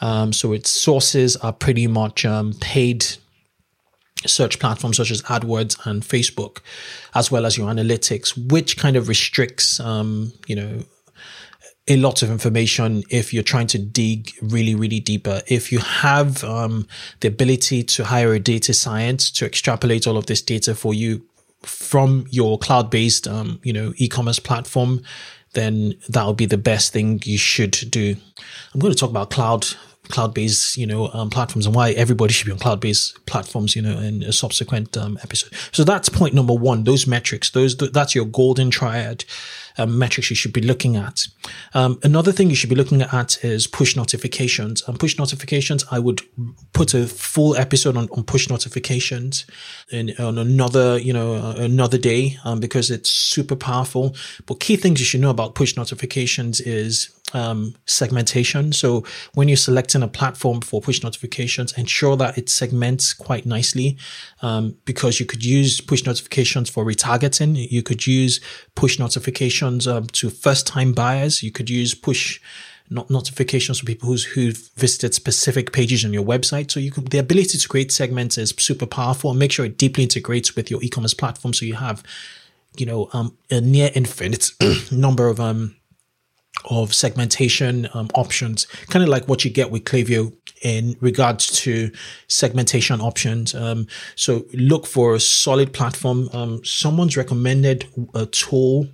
Um, 0.00 0.32
so 0.32 0.52
its 0.52 0.70
sources 0.70 1.36
are 1.36 1.52
pretty 1.52 1.86
much 1.86 2.24
um, 2.24 2.52
paid 2.60 3.06
search 4.26 4.58
platforms 4.58 4.96
such 4.96 5.10
as 5.10 5.22
AdWords 5.22 5.86
and 5.86 6.02
Facebook, 6.02 6.58
as 7.14 7.30
well 7.30 7.46
as 7.46 7.56
your 7.58 7.68
analytics, 7.68 8.36
which 8.50 8.76
kind 8.76 8.96
of 8.96 9.08
restricts, 9.08 9.80
um, 9.80 10.32
you 10.46 10.56
know, 10.56 10.82
a 11.86 11.96
lot 11.96 12.22
of 12.22 12.30
information 12.30 13.02
if 13.10 13.34
you're 13.34 13.42
trying 13.42 13.66
to 13.66 13.78
dig 13.78 14.32
really, 14.40 14.74
really 14.74 15.00
deeper. 15.00 15.42
If 15.46 15.70
you 15.70 15.80
have 15.80 16.42
um, 16.42 16.86
the 17.20 17.28
ability 17.28 17.82
to 17.82 18.04
hire 18.04 18.32
a 18.32 18.40
data 18.40 18.72
science 18.72 19.30
to 19.32 19.44
extrapolate 19.44 20.06
all 20.06 20.16
of 20.16 20.26
this 20.26 20.40
data 20.40 20.74
for 20.74 20.94
you 20.94 21.26
from 21.62 22.26
your 22.30 22.58
cloud-based, 22.58 23.28
um, 23.28 23.60
you 23.62 23.72
know, 23.72 23.92
e-commerce 23.96 24.38
platform, 24.38 25.02
then 25.52 25.94
that 26.08 26.26
would 26.26 26.36
be 26.36 26.46
the 26.46 26.58
best 26.58 26.92
thing 26.92 27.20
you 27.24 27.38
should 27.38 27.72
do. 27.90 28.16
I'm 28.72 28.80
going 28.80 28.92
to 28.92 28.98
talk 28.98 29.10
about 29.10 29.30
cloud 29.30 29.66
cloud-based, 30.08 30.76
you 30.76 30.86
know, 30.86 31.08
um, 31.14 31.30
platforms 31.30 31.64
and 31.64 31.74
why 31.74 31.92
everybody 31.92 32.32
should 32.32 32.44
be 32.46 32.52
on 32.52 32.58
cloud-based 32.58 33.24
platforms, 33.26 33.74
you 33.74 33.80
know, 33.80 33.98
in 33.98 34.22
a 34.22 34.32
subsequent 34.32 34.96
um, 34.98 35.18
episode. 35.22 35.50
So 35.72 35.82
that's 35.82 36.08
point 36.10 36.34
number 36.34 36.52
one. 36.52 36.84
Those 36.84 37.06
metrics, 37.06 37.50
those 37.50 37.76
that's 37.76 38.14
your 38.14 38.26
golden 38.26 38.70
triad 38.70 39.24
um, 39.78 39.98
metrics 39.98 40.30
you 40.30 40.36
should 40.36 40.52
be 40.52 40.60
looking 40.60 40.96
at. 40.96 41.26
Um, 41.74 41.98
another 42.02 42.32
thing 42.32 42.50
you 42.50 42.56
should 42.56 42.70
be 42.70 42.76
looking 42.76 43.02
at 43.02 43.42
is 43.44 43.66
push 43.66 43.96
notifications. 43.96 44.82
And 44.86 44.98
push 44.98 45.18
notifications, 45.18 45.84
I 45.90 45.98
would 45.98 46.22
put 46.72 46.94
a 46.94 47.06
full 47.06 47.56
episode 47.56 47.96
on, 47.96 48.08
on 48.10 48.24
push 48.24 48.48
notifications 48.48 49.44
in, 49.90 50.14
on 50.18 50.38
another, 50.38 50.98
you 50.98 51.12
know, 51.12 51.34
uh, 51.34 51.54
another 51.58 51.98
day 51.98 52.38
um, 52.44 52.60
because 52.60 52.90
it's 52.90 53.10
super 53.10 53.56
powerful. 53.56 54.14
But 54.46 54.60
key 54.60 54.76
things 54.76 55.00
you 55.00 55.06
should 55.06 55.20
know 55.20 55.30
about 55.30 55.54
push 55.54 55.76
notifications 55.76 56.60
is 56.60 57.10
um, 57.34 57.74
segmentation. 57.84 58.72
So 58.72 59.04
when 59.34 59.48
you're 59.48 59.56
selecting 59.56 60.02
a 60.02 60.08
platform 60.08 60.60
for 60.60 60.80
push 60.80 61.02
notifications, 61.02 61.76
ensure 61.76 62.16
that 62.16 62.38
it 62.38 62.48
segments 62.48 63.12
quite 63.12 63.44
nicely 63.44 63.98
um, 64.40 64.76
because 64.84 65.20
you 65.20 65.26
could 65.26 65.44
use 65.44 65.80
push 65.80 66.06
notifications 66.06 66.70
for 66.70 66.84
retargeting. 66.84 67.70
You 67.70 67.82
could 67.82 68.06
use 68.06 68.40
push 68.74 68.98
notifications 68.98 69.86
um, 69.86 70.06
to 70.08 70.30
first 70.30 70.66
time 70.66 70.92
buyers. 70.92 71.42
You 71.42 71.50
could 71.50 71.68
use 71.68 71.94
push 71.94 72.40
not 72.90 73.10
notifications 73.10 73.80
for 73.80 73.86
people 73.86 74.08
who's 74.08 74.24
who've 74.24 74.70
visited 74.76 75.14
specific 75.14 75.72
pages 75.72 76.04
on 76.04 76.12
your 76.12 76.24
website. 76.24 76.70
So 76.70 76.80
you 76.80 76.90
can 76.90 77.04
the 77.04 77.18
ability 77.18 77.58
to 77.58 77.68
create 77.68 77.90
segments 77.90 78.38
is 78.38 78.54
super 78.58 78.86
powerful 78.86 79.30
and 79.30 79.38
make 79.38 79.52
sure 79.52 79.64
it 79.64 79.78
deeply 79.78 80.04
integrates 80.04 80.54
with 80.54 80.70
your 80.70 80.82
e-commerce 80.82 81.14
platform. 81.14 81.54
So 81.54 81.64
you 81.64 81.74
have, 81.74 82.02
you 82.76 82.86
know, 82.86 83.08
um, 83.12 83.36
a 83.50 83.60
near 83.60 83.90
infinite 83.94 84.50
number 84.92 85.28
of 85.28 85.40
um 85.40 85.76
of 86.66 86.94
segmentation 86.94 87.88
um, 87.94 88.08
options, 88.14 88.66
kind 88.88 89.02
of 89.02 89.08
like 89.08 89.28
what 89.28 89.44
you 89.44 89.50
get 89.50 89.70
with 89.70 89.84
Klaviyo 89.84 90.32
in 90.62 90.96
regards 91.00 91.60
to 91.60 91.90
segmentation 92.26 93.00
options. 93.00 93.54
Um, 93.54 93.86
so 94.16 94.46
look 94.54 94.86
for 94.86 95.14
a 95.14 95.20
solid 95.20 95.72
platform. 95.72 96.28
Um, 96.32 96.64
someone's 96.64 97.16
recommended 97.16 97.86
a 98.14 98.26
tool. 98.26 98.88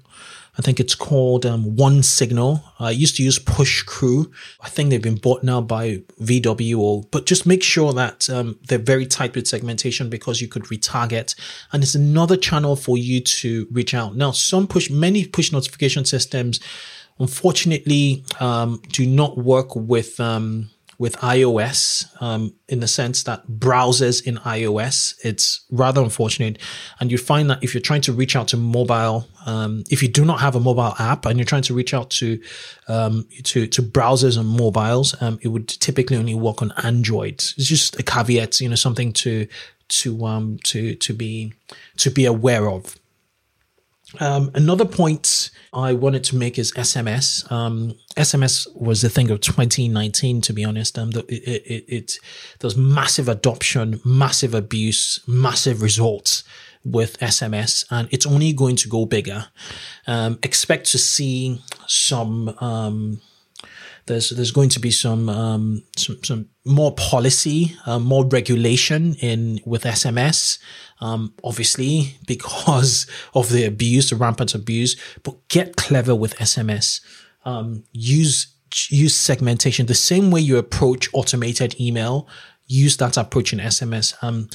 I 0.59 0.62
think 0.62 0.81
it's 0.81 0.97
called 0.97 1.47
um, 1.47 1.76
OneSignal. 1.76 2.62
I 2.81 2.90
used 2.90 3.17
to 3.17 3.23
use 3.23 3.38
PushCrew. 3.38 4.31
I 4.61 4.69
think 4.69 4.90
they've 4.90 5.00
been 5.00 5.14
bought 5.14 5.45
now 5.45 5.61
by 5.61 6.02
VW. 6.21 6.76
Or, 6.76 7.05
but 7.11 7.25
just 7.25 7.47
make 7.47 7.62
sure 7.62 7.93
that 7.93 8.29
um, 8.29 8.59
they're 8.67 8.79
very 8.79 9.07
tight 9.07 9.35
with 9.35 9.47
segmentation 9.47 10.11
because 10.11 10.43
you 10.43 10.49
could 10.49 10.64
retarget, 10.64 11.35
and 11.73 11.83
it's 11.83 11.95
another 11.95 12.37
channel 12.37 12.75
for 12.75 12.99
you 12.99 13.21
to 13.21 13.69
reach 13.71 13.95
out. 13.95 14.17
Now, 14.17 14.33
some 14.33 14.67
push, 14.67 14.90
many 14.90 15.25
push 15.25 15.52
notification 15.52 16.05
systems 16.05 16.61
unfortunately 17.21 18.25
um, 18.41 18.81
do 18.89 19.07
not 19.07 19.39
work 19.39 19.77
with 19.77 20.19
um, 20.19 20.71
with 20.99 21.17
iOS 21.17 22.05
um, 22.21 22.53
in 22.69 22.81
the 22.81 22.87
sense 22.87 23.23
that 23.23 23.47
browsers 23.49 24.23
in 24.27 24.37
iOS 24.39 25.15
it's 25.25 25.65
rather 25.71 26.03
unfortunate, 26.03 26.59
and 26.99 27.11
you 27.11 27.17
find 27.17 27.49
that 27.49 27.62
if 27.62 27.73
you're 27.73 27.81
trying 27.81 28.03
to 28.03 28.12
reach 28.12 28.37
out 28.37 28.49
to 28.49 28.57
mobile, 28.57 29.27
um, 29.47 29.83
if 29.91 30.03
you 30.03 30.09
do 30.09 30.27
not 30.27 30.41
have 30.41 30.55
a 30.55 30.61
mobile 30.61 30.95
app 30.99 31.25
and 31.25 31.39
you're 31.39 31.47
trying 31.47 31.62
to 31.62 31.75
reach 31.75 31.95
out 31.95 32.11
to 32.11 32.41
um, 32.89 33.27
to 33.45 33.67
to 33.67 33.83
browsers 33.83 34.39
and 34.39 34.49
mobiles, 34.49 35.15
um, 35.23 35.39
it 35.43 35.49
would 35.49 35.69
typically 35.69 36.19
only 36.19 36.35
work 36.35 36.61
on 36.61 36.73
Android. 36.83 37.35
It's 37.35 37.55
just 37.55 37.99
a 37.99 38.03
caveat, 38.03 38.61
you 38.61 38.69
know, 38.69 38.75
something 38.75 39.12
to 39.15 39.47
to 39.89 40.25
um 40.25 40.59
to 40.65 40.95
to 40.97 41.12
be 41.15 41.53
to 41.97 42.11
be 42.11 42.27
aware 42.27 42.69
of. 42.69 42.97
Um, 44.19 44.50
another 44.55 44.85
point 44.85 45.50
I 45.73 45.93
wanted 45.93 46.25
to 46.25 46.37
make 46.37 46.59
is 46.59 46.73
SMS. 46.73 47.50
Um, 47.50 47.95
SMS 48.17 48.67
was 48.75 49.02
the 49.02 49.09
thing 49.09 49.31
of 49.31 49.40
2019, 49.40 50.40
to 50.43 50.52
be 50.52 50.64
honest. 50.64 50.99
Um, 50.99 51.11
it, 51.11 51.29
it, 51.29 51.85
it, 51.87 52.19
there's 52.59 52.76
massive 52.76 53.29
adoption, 53.29 54.00
massive 54.05 54.55
abuse, 54.55 55.21
massive 55.29 55.81
results 55.81 56.43
with 56.85 57.19
SMS, 57.19 57.85
and 57.90 58.09
it's 58.11 58.26
only 58.26 58.52
going 58.52 58.76
to 58.76 58.88
go 58.88 59.05
bigger. 59.05 59.47
Um, 60.07 60.38
expect 60.43 60.90
to 60.93 60.99
see 60.99 61.62
some 61.87 62.49
um, 62.59 63.21
there's 64.11 64.31
there's 64.31 64.50
going 64.50 64.69
to 64.71 64.81
be 64.81 64.90
some 64.90 65.29
um, 65.29 65.83
some, 65.97 66.23
some 66.25 66.49
more 66.64 66.93
policy, 66.95 67.76
uh, 67.87 67.99
more 67.99 68.26
regulation 68.26 69.14
in 69.21 69.61
with 69.64 69.85
SMS. 69.85 70.59
Um, 71.00 71.33
obviously 71.43 72.17
because 72.26 73.07
of 73.35 73.49
the 73.49 73.64
abuse, 73.64 74.11
the 74.11 74.17
rampant 74.17 74.55
abuse. 74.55 74.97
But 75.23 75.49
get 75.49 75.76
clever 75.76 76.14
with 76.14 76.37
SMS. 76.37 77.00
Um, 77.45 77.85
use 77.93 78.49
use 78.88 79.14
segmentation 79.14 79.87
the 79.87 79.95
same 79.95 80.31
way 80.31 80.40
you 80.40 80.59
approach 80.59 81.09
automated 81.12 81.81
email. 81.81 82.29
Use 82.67 82.97
that 82.99 83.17
approach 83.17 83.52
in 83.52 83.59
SMS. 83.59 84.14
Um, 84.23 84.49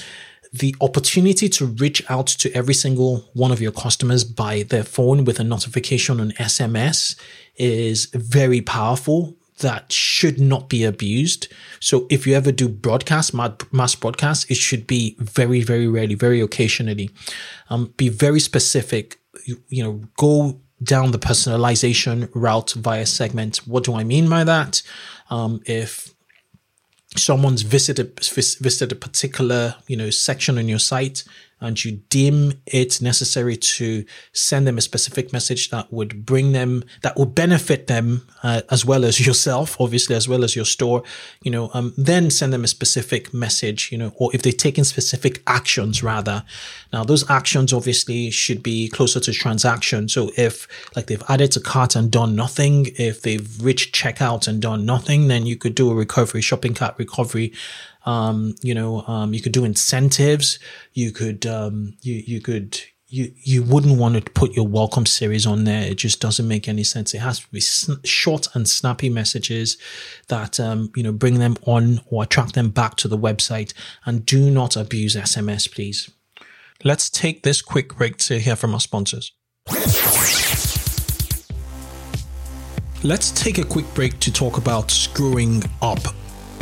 the 0.53 0.73
opportunity 0.79 1.49
to 1.49 1.65
reach 1.65 2.01
out 2.09 2.27
to 2.27 2.49
every 2.53 2.73
single 2.73 3.29
one 3.33 3.51
of 3.51 3.61
your 3.61 3.73
customers 3.73 4.23
by 4.23 4.63
their 4.63 4.85
phone 4.85 5.25
with 5.25 5.39
a 5.39 5.43
notification 5.43 6.21
on 6.21 6.31
SMS 6.31 7.19
is 7.57 8.05
very 8.13 8.61
powerful 8.61 9.35
that 9.59 9.91
should 9.91 10.39
not 10.39 10.67
be 10.69 10.83
abused. 10.83 11.47
So 11.79 12.07
if 12.09 12.27
you 12.27 12.35
ever 12.35 12.51
do 12.51 12.67
broadcast, 12.67 13.33
mass 13.33 13.95
broadcast, 13.95 14.51
it 14.51 14.57
should 14.57 14.85
be 14.85 15.15
very, 15.19 15.61
very 15.61 15.87
rarely, 15.87 16.15
very 16.15 16.41
occasionally. 16.41 17.09
Um, 17.69 17.93
be 17.97 18.09
very 18.09 18.39
specific. 18.39 19.19
You, 19.45 19.61
you 19.69 19.83
know, 19.83 20.01
go 20.17 20.59
down 20.83 21.11
the 21.11 21.19
personalization 21.19 22.29
route 22.33 22.73
via 22.73 23.05
segment. 23.05 23.57
What 23.65 23.85
do 23.85 23.95
I 23.95 24.03
mean 24.03 24.29
by 24.29 24.43
that? 24.43 24.81
Um, 25.29 25.61
if 25.65 26.13
someone's 27.15 27.61
visited 27.61 28.19
visited 28.19 28.91
a 28.91 28.95
particular 28.95 29.75
you 29.87 29.95
know 29.95 30.09
section 30.09 30.57
on 30.57 30.67
your 30.67 30.79
site 30.79 31.23
and 31.61 31.83
you 31.83 31.93
deem 32.09 32.53
it 32.65 33.01
necessary 33.01 33.55
to 33.55 34.05
send 34.33 34.67
them 34.67 34.77
a 34.77 34.81
specific 34.81 35.31
message 35.31 35.69
that 35.69 35.91
would 35.91 36.25
bring 36.25 36.51
them, 36.51 36.83
that 37.01 37.15
will 37.15 37.25
benefit 37.25 37.87
them 37.87 38.27
uh, 38.43 38.61
as 38.69 38.85
well 38.85 39.05
as 39.05 39.25
yourself, 39.25 39.79
obviously, 39.79 40.15
as 40.15 40.27
well 40.27 40.43
as 40.43 40.55
your 40.55 40.65
store, 40.65 41.03
you 41.43 41.51
know, 41.51 41.71
um, 41.73 41.93
then 41.97 42.29
send 42.29 42.51
them 42.51 42.63
a 42.63 42.67
specific 42.67 43.33
message, 43.33 43.91
you 43.91 43.97
know, 43.97 44.11
or 44.17 44.29
if 44.33 44.41
they've 44.41 44.55
taken 44.55 44.83
specific 44.83 45.41
actions 45.47 46.03
rather. 46.03 46.43
Now, 46.91 47.03
those 47.03 47.29
actions 47.29 47.71
obviously 47.71 48.31
should 48.31 48.61
be 48.61 48.89
closer 48.89 49.19
to 49.21 49.31
transaction. 49.31 50.09
So 50.09 50.31
if 50.37 50.67
like 50.95 51.07
they've 51.07 51.23
added 51.29 51.51
to 51.53 51.61
cart 51.61 51.95
and 51.95 52.11
done 52.11 52.35
nothing, 52.35 52.87
if 52.97 53.21
they've 53.21 53.63
reached 53.63 53.95
checkout 53.95 54.47
and 54.47 54.61
done 54.61 54.85
nothing, 54.85 55.29
then 55.29 55.45
you 55.45 55.55
could 55.55 55.75
do 55.75 55.89
a 55.89 55.95
recovery, 55.95 56.41
shopping 56.41 56.73
cart 56.73 56.95
recovery 56.97 57.53
um, 58.05 58.55
you 58.61 58.73
know, 58.73 59.01
um, 59.07 59.33
you 59.33 59.41
could 59.41 59.51
do 59.51 59.65
incentives. 59.65 60.59
You 60.93 61.11
could, 61.11 61.45
um, 61.45 61.97
you, 62.01 62.23
you 62.25 62.41
could, 62.41 62.79
you, 63.07 63.31
you 63.43 63.63
wouldn't 63.63 63.97
want 63.97 64.15
to 64.15 64.31
put 64.31 64.53
your 64.53 64.67
welcome 64.67 65.05
series 65.05 65.45
on 65.45 65.63
there. 65.63 65.83
It 65.83 65.95
just 65.95 66.21
doesn't 66.21 66.47
make 66.47 66.67
any 66.67 66.83
sense. 66.83 67.13
It 67.13 67.19
has 67.19 67.39
to 67.39 67.47
be 67.51 67.59
sn- 67.59 68.03
short 68.03 68.47
and 68.53 68.67
snappy 68.67 69.09
messages 69.09 69.77
that, 70.27 70.59
um, 70.59 70.91
you 70.95 71.03
know, 71.03 71.11
bring 71.11 71.39
them 71.39 71.55
on 71.65 72.01
or 72.07 72.23
attract 72.23 72.53
them 72.53 72.69
back 72.69 72.95
to 72.97 73.07
the 73.07 73.17
website 73.17 73.73
and 74.05 74.25
do 74.25 74.49
not 74.51 74.75
abuse 74.75 75.15
SMS, 75.15 75.71
please. 75.71 76.09
Let's 76.83 77.09
take 77.09 77.43
this 77.43 77.61
quick 77.61 77.95
break 77.95 78.17
to 78.17 78.39
hear 78.39 78.55
from 78.55 78.73
our 78.73 78.79
sponsors. 78.79 79.31
Let's 83.03 83.31
take 83.31 83.59
a 83.59 83.63
quick 83.63 83.91
break 83.93 84.19
to 84.19 84.33
talk 84.33 84.57
about 84.57 84.89
screwing 84.91 85.63
up 85.81 85.99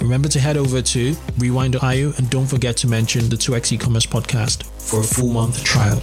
Remember 0.00 0.28
to 0.28 0.40
head 0.40 0.56
over 0.56 0.80
to 0.80 1.14
rewind.io 1.38 2.12
and 2.16 2.30
don't 2.30 2.46
forget 2.46 2.76
to 2.78 2.88
mention 2.88 3.28
the 3.28 3.36
2x 3.36 3.72
e-commerce 3.72 4.06
podcast 4.06 4.64
for 4.64 5.00
a 5.00 5.04
full 5.04 5.28
month 5.28 5.62
trial. 5.62 6.00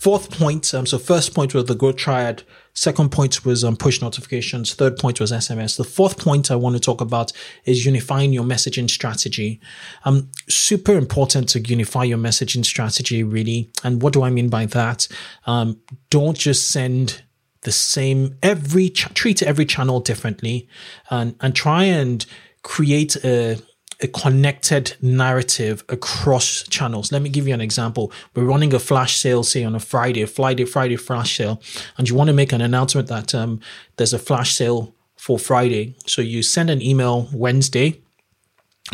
Fourth 0.00 0.36
point, 0.36 0.74
um, 0.74 0.84
so 0.84 0.98
first 0.98 1.32
point 1.32 1.54
was 1.54 1.66
the 1.66 1.76
growth 1.76 1.94
triad. 1.94 2.42
Second 2.74 3.12
point 3.12 3.44
was 3.44 3.62
um, 3.62 3.76
push 3.76 4.02
notifications. 4.02 4.74
Third 4.74 4.96
point 4.96 5.20
was 5.20 5.30
SMS. 5.30 5.76
The 5.76 5.84
fourth 5.84 6.18
point 6.18 6.50
I 6.50 6.56
want 6.56 6.74
to 6.74 6.80
talk 6.80 7.00
about 7.00 7.30
is 7.66 7.86
unifying 7.86 8.32
your 8.32 8.42
messaging 8.42 8.90
strategy. 8.90 9.60
Um, 10.04 10.28
super 10.48 10.96
important 10.96 11.50
to 11.50 11.60
unify 11.60 12.02
your 12.02 12.18
messaging 12.18 12.64
strategy, 12.64 13.22
really. 13.22 13.70
And 13.84 14.02
what 14.02 14.12
do 14.12 14.24
I 14.24 14.30
mean 14.30 14.48
by 14.48 14.66
that? 14.66 15.06
Um, 15.46 15.80
don't 16.10 16.36
just 16.36 16.72
send 16.72 17.22
the 17.62 17.72
same 17.72 18.36
every 18.42 18.90
ch- 18.90 19.12
treat 19.14 19.42
every 19.42 19.66
channel 19.66 20.00
differently, 20.00 20.68
and 21.10 21.34
and 21.40 21.54
try 21.54 21.84
and 21.84 22.26
create 22.62 23.16
a 23.24 23.58
a 24.00 24.08
connected 24.08 24.96
narrative 25.00 25.84
across 25.88 26.64
channels. 26.64 27.12
Let 27.12 27.22
me 27.22 27.28
give 27.28 27.46
you 27.46 27.54
an 27.54 27.60
example. 27.60 28.12
We're 28.34 28.44
running 28.44 28.74
a 28.74 28.78
flash 28.80 29.16
sale, 29.16 29.44
say 29.44 29.64
on 29.64 29.74
a 29.74 29.80
Friday, 29.80 30.24
Friday, 30.26 30.64
Friday 30.64 30.96
flash 30.96 31.36
sale, 31.36 31.62
and 31.96 32.08
you 32.08 32.16
want 32.16 32.28
to 32.28 32.34
make 32.34 32.52
an 32.52 32.60
announcement 32.60 33.08
that 33.08 33.34
um, 33.34 33.60
there's 33.96 34.12
a 34.12 34.18
flash 34.18 34.54
sale 34.54 34.94
for 35.16 35.38
Friday. 35.38 35.94
So 36.06 36.20
you 36.20 36.42
send 36.42 36.68
an 36.68 36.82
email 36.82 37.28
Wednesday. 37.32 38.00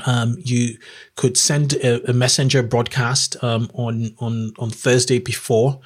Um, 0.06 0.36
you 0.38 0.78
could 1.16 1.36
send 1.36 1.74
a, 1.74 2.10
a 2.10 2.12
messenger 2.12 2.62
broadcast 2.62 3.42
um, 3.42 3.70
on 3.74 4.14
on 4.18 4.52
on 4.58 4.70
Thursday 4.70 5.18
before, 5.18 5.80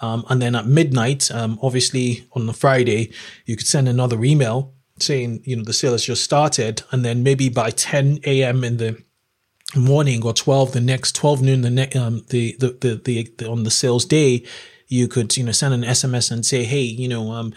um, 0.00 0.24
and 0.28 0.40
then 0.40 0.54
at 0.54 0.66
midnight, 0.66 1.30
um, 1.30 1.58
obviously 1.62 2.26
on 2.32 2.46
the 2.46 2.52
Friday, 2.52 3.12
you 3.44 3.56
could 3.56 3.66
send 3.66 3.88
another 3.88 4.22
email 4.24 4.72
saying, 4.98 5.42
you 5.44 5.56
know, 5.56 5.62
the 5.62 5.72
sale 5.72 5.92
has 5.92 6.04
just 6.04 6.24
started, 6.24 6.82
and 6.90 7.04
then 7.04 7.22
maybe 7.22 7.48
by 7.48 7.70
10 7.70 8.20
a.m. 8.24 8.64
in 8.64 8.78
the 8.78 9.02
morning 9.74 10.24
or 10.24 10.32
12 10.32 10.72
the 10.72 10.80
next 10.80 11.14
12 11.16 11.42
noon 11.42 11.60
the 11.62 11.70
next 11.70 11.96
um 11.96 12.22
the, 12.28 12.56
the 12.60 12.68
the, 12.80 13.00
the 13.04 13.28
the 13.38 13.48
on 13.50 13.64
the 13.64 13.70
sales 13.70 14.04
day 14.04 14.44
you 14.86 15.08
could 15.08 15.36
you 15.36 15.42
know 15.42 15.50
send 15.50 15.74
an 15.74 15.82
sms 15.82 16.30
and 16.30 16.46
say 16.46 16.62
hey 16.62 16.82
you 16.82 17.08
know 17.08 17.32
um 17.32 17.52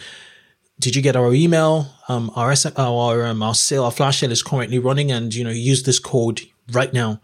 did 0.79 0.95
you 0.95 1.01
get 1.01 1.15
our 1.15 1.33
email 1.33 1.87
um 2.07 2.31
our 2.35 2.53
our 2.77 3.25
um, 3.25 3.43
our 3.43 3.55
sale 3.55 3.83
our 3.83 3.91
flash 3.91 4.19
sale 4.19 4.31
is 4.31 4.43
currently 4.43 4.79
running 4.79 5.11
and 5.11 5.33
you 5.35 5.43
know 5.43 5.49
use 5.49 5.83
this 5.83 5.99
code 5.99 6.41
right 6.71 6.93
now 6.93 7.19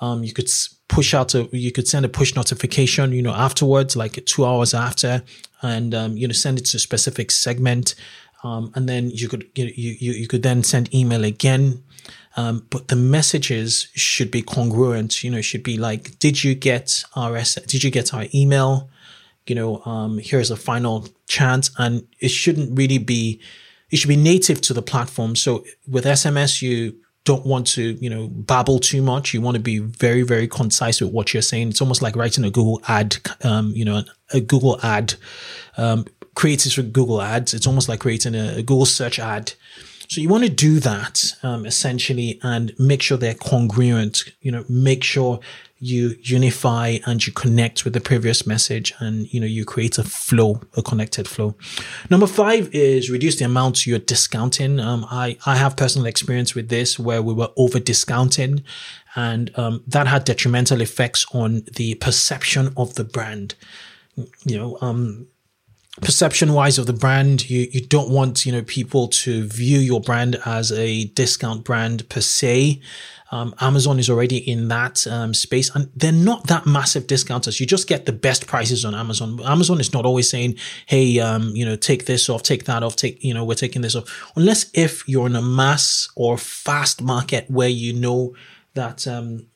um 0.00 0.22
you 0.24 0.32
could 0.32 0.50
push 0.88 1.14
out 1.14 1.34
a 1.34 1.48
you 1.52 1.70
could 1.72 1.86
send 1.86 2.04
a 2.04 2.08
push 2.08 2.34
notification 2.34 3.12
you 3.12 3.22
know 3.22 3.32
afterwards 3.32 3.96
like 3.96 4.24
two 4.26 4.44
hours 4.44 4.74
after 4.74 5.22
and 5.62 5.94
um, 5.94 6.16
you 6.16 6.26
know 6.26 6.32
send 6.32 6.58
it 6.58 6.64
to 6.64 6.76
a 6.76 6.80
specific 6.80 7.30
segment 7.30 7.94
um, 8.42 8.72
and 8.74 8.88
then 8.88 9.10
you 9.10 9.28
could 9.28 9.48
you, 9.54 9.66
you 9.76 10.12
you 10.12 10.26
could 10.26 10.42
then 10.42 10.62
send 10.62 10.94
email 10.94 11.24
again. 11.24 11.82
Um, 12.36 12.66
but 12.70 12.88
the 12.88 12.96
messages 12.96 13.88
should 13.94 14.30
be 14.30 14.40
congruent. 14.40 15.22
You 15.22 15.30
know, 15.30 15.40
should 15.40 15.62
be 15.62 15.76
like, 15.76 16.18
did 16.18 16.42
you 16.42 16.54
get 16.54 17.04
our 17.14 17.38
did 17.66 17.84
you 17.84 17.90
get 17.90 18.14
our 18.14 18.26
email? 18.34 18.88
You 19.50 19.56
know, 19.56 19.82
um, 19.84 20.18
here's 20.18 20.52
a 20.52 20.56
final 20.56 21.08
chance, 21.26 21.72
and 21.76 22.06
it 22.20 22.30
shouldn't 22.30 22.78
really 22.78 22.98
be. 22.98 23.40
It 23.90 23.96
should 23.96 24.08
be 24.08 24.16
native 24.16 24.60
to 24.62 24.72
the 24.72 24.82
platform. 24.82 25.34
So 25.34 25.64
with 25.88 26.04
SMS, 26.04 26.62
you 26.62 26.94
don't 27.24 27.44
want 27.44 27.66
to, 27.66 27.82
you 28.00 28.08
know, 28.08 28.28
babble 28.28 28.78
too 28.78 29.02
much. 29.02 29.34
You 29.34 29.40
want 29.40 29.56
to 29.56 29.60
be 29.60 29.78
very, 29.78 30.22
very 30.22 30.46
concise 30.46 31.00
with 31.00 31.10
what 31.10 31.34
you're 31.34 31.42
saying. 31.42 31.70
It's 31.70 31.80
almost 31.80 32.00
like 32.00 32.14
writing 32.14 32.44
a 32.44 32.50
Google 32.50 32.80
ad, 32.86 33.16
um, 33.42 33.72
you 33.74 33.84
know, 33.84 34.02
a 34.32 34.40
Google 34.40 34.78
ad. 34.84 35.14
Um, 35.76 36.06
for 36.36 36.82
Google 36.82 37.20
ads. 37.20 37.52
It's 37.52 37.66
almost 37.66 37.88
like 37.88 38.00
creating 38.00 38.34
a, 38.34 38.58
a 38.58 38.62
Google 38.62 38.86
search 38.86 39.18
ad. 39.18 39.52
So 40.08 40.20
you 40.20 40.28
want 40.28 40.44
to 40.44 40.50
do 40.50 40.80
that 40.80 41.34
um, 41.42 41.66
essentially 41.66 42.40
and 42.42 42.72
make 42.78 43.02
sure 43.02 43.18
they're 43.18 43.34
congruent. 43.34 44.24
You 44.40 44.52
know, 44.52 44.64
make 44.68 45.04
sure 45.04 45.40
you 45.80 46.14
unify 46.20 46.98
and 47.06 47.26
you 47.26 47.32
connect 47.32 47.84
with 47.84 47.94
the 47.94 48.00
previous 48.00 48.46
message 48.46 48.92
and 48.98 49.32
you 49.32 49.40
know 49.40 49.46
you 49.46 49.64
create 49.64 49.96
a 49.96 50.04
flow 50.04 50.60
a 50.76 50.82
connected 50.82 51.26
flow. 51.26 51.54
Number 52.10 52.26
five 52.26 52.72
is 52.74 53.10
reduce 53.10 53.36
the 53.36 53.46
amount 53.46 53.86
you're 53.86 53.98
discounting. 53.98 54.78
Um, 54.78 55.06
i 55.10 55.38
i 55.46 55.56
have 55.56 55.76
personal 55.76 56.06
experience 56.06 56.54
with 56.54 56.68
this 56.68 56.98
where 56.98 57.22
we 57.22 57.32
were 57.32 57.48
over 57.56 57.80
discounting 57.80 58.62
and 59.16 59.50
um, 59.58 59.82
that 59.86 60.06
had 60.06 60.24
detrimental 60.24 60.82
effects 60.82 61.24
on 61.32 61.62
the 61.76 61.94
perception 61.94 62.72
of 62.76 62.94
the 62.94 63.04
brand. 63.04 63.54
You 64.44 64.58
know 64.58 64.78
um, 64.82 65.28
perception 66.00 66.52
wise 66.52 66.78
of 66.78 66.86
the 66.86 66.92
brand 66.92 67.48
you 67.48 67.68
you 67.72 67.80
don't 67.80 68.10
want 68.10 68.46
you 68.46 68.52
know 68.52 68.62
people 68.62 69.08
to 69.08 69.44
view 69.46 69.78
your 69.78 70.00
brand 70.00 70.36
as 70.44 70.72
a 70.72 71.04
discount 71.04 71.64
brand 71.64 72.08
per 72.08 72.20
se. 72.20 72.80
Um, 73.32 73.54
amazon 73.60 74.00
is 74.00 74.10
already 74.10 74.38
in 74.38 74.66
that 74.68 75.06
um, 75.06 75.34
space 75.34 75.72
and 75.74 75.88
they're 75.94 76.10
not 76.10 76.48
that 76.48 76.66
massive 76.66 77.06
discounters. 77.06 77.60
You 77.60 77.66
just 77.66 77.86
get 77.86 78.04
the 78.06 78.12
best 78.12 78.46
prices 78.46 78.84
on 78.84 78.94
amazon. 78.94 79.40
Amazon 79.44 79.78
is 79.78 79.92
not 79.92 80.04
always 80.04 80.28
saying 80.28 80.56
hey 80.86 81.18
um, 81.20 81.50
you 81.54 81.64
know 81.64 81.76
take 81.76 82.06
this 82.06 82.28
off 82.28 82.42
take 82.42 82.64
that 82.64 82.82
off 82.82 82.96
take 82.96 83.22
you 83.22 83.32
know 83.32 83.44
we're 83.44 83.54
taking 83.54 83.82
this 83.82 83.94
off. 83.94 84.32
Unless 84.36 84.70
if 84.74 85.08
you're 85.08 85.26
in 85.26 85.36
a 85.36 85.42
mass 85.42 86.08
or 86.16 86.38
fast 86.38 87.02
market 87.02 87.50
where 87.50 87.68
you 87.68 87.92
know 87.92 88.34
that 88.74 89.06
um, 89.06 89.46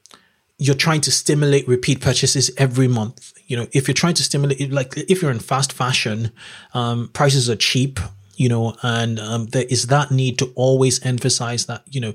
you're 0.59 0.75
trying 0.75 1.01
to 1.03 1.11
stimulate 1.11 1.67
repeat 1.67 2.01
purchases 2.01 2.51
every 2.57 2.89
month. 2.89 3.34
You 3.47 3.57
know, 3.57 3.67
if 3.73 3.89
you're 3.89 3.95
trying 3.95 4.15
to 4.15 4.23
stimulate, 4.23 4.73
like 4.73 4.97
if 4.97 5.21
you're 5.21 5.31
in 5.31 5.39
fast 5.39 5.73
fashion, 5.73 6.33
um, 6.73 7.09
prices 7.13 7.49
are 7.51 7.57
cheap, 7.57 8.01
you 8.37 8.49
know, 8.49 8.75
and 8.83 9.19
um, 9.21 9.47
there 9.47 9.67
is 9.69 9.87
that 9.89 10.11
need 10.11 10.39
to 10.39 10.53
always 10.55 11.05
emphasize 11.05 11.67
that, 11.67 11.83
you 11.91 12.01
know, 12.01 12.15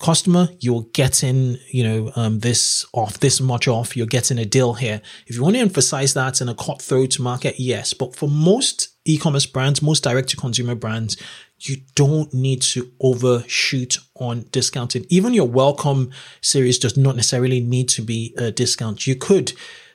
customer, 0.00 0.48
you're 0.60 0.86
getting, 0.92 1.56
you 1.70 1.82
know, 1.82 2.12
um, 2.16 2.40
this 2.40 2.84
off, 2.92 3.20
this 3.20 3.40
much 3.40 3.66
off, 3.68 3.96
you're 3.96 4.06
getting 4.06 4.38
a 4.38 4.44
deal 4.44 4.74
here. 4.74 5.00
If 5.26 5.36
you 5.36 5.42
want 5.42 5.56
to 5.56 5.60
emphasize 5.60 6.14
that 6.14 6.40
in 6.40 6.48
a 6.48 6.54
cutthroat 6.54 7.18
market, 7.18 7.58
yes. 7.58 7.92
But 7.94 8.14
for 8.14 8.28
most 8.28 8.88
e-commerce 9.04 9.46
brands, 9.46 9.82
most 9.82 10.02
direct 10.02 10.28
to 10.30 10.36
consumer 10.36 10.74
brands, 10.74 11.16
you 11.60 11.76
don't 11.94 12.32
need 12.34 12.60
to 12.62 12.90
overshoot 13.00 13.98
on 14.16 14.46
discounting. 14.50 15.06
Even 15.08 15.32
your 15.32 15.48
welcome 15.48 16.10
series 16.40 16.78
does 16.78 16.96
not 16.96 17.16
necessarily 17.16 17.60
need 17.60 17.88
to 17.90 18.02
be 18.02 18.34
a 18.36 18.50
discount. 18.50 19.06
You 19.06 19.14
could, 19.14 19.52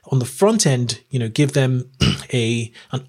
on 0.09 0.19
the 0.19 0.25
front 0.25 0.65
end, 0.65 1.01
you 1.09 1.19
know, 1.19 1.29
give 1.29 1.53
them 1.53 1.89
a 2.33 2.71
an, 2.91 3.07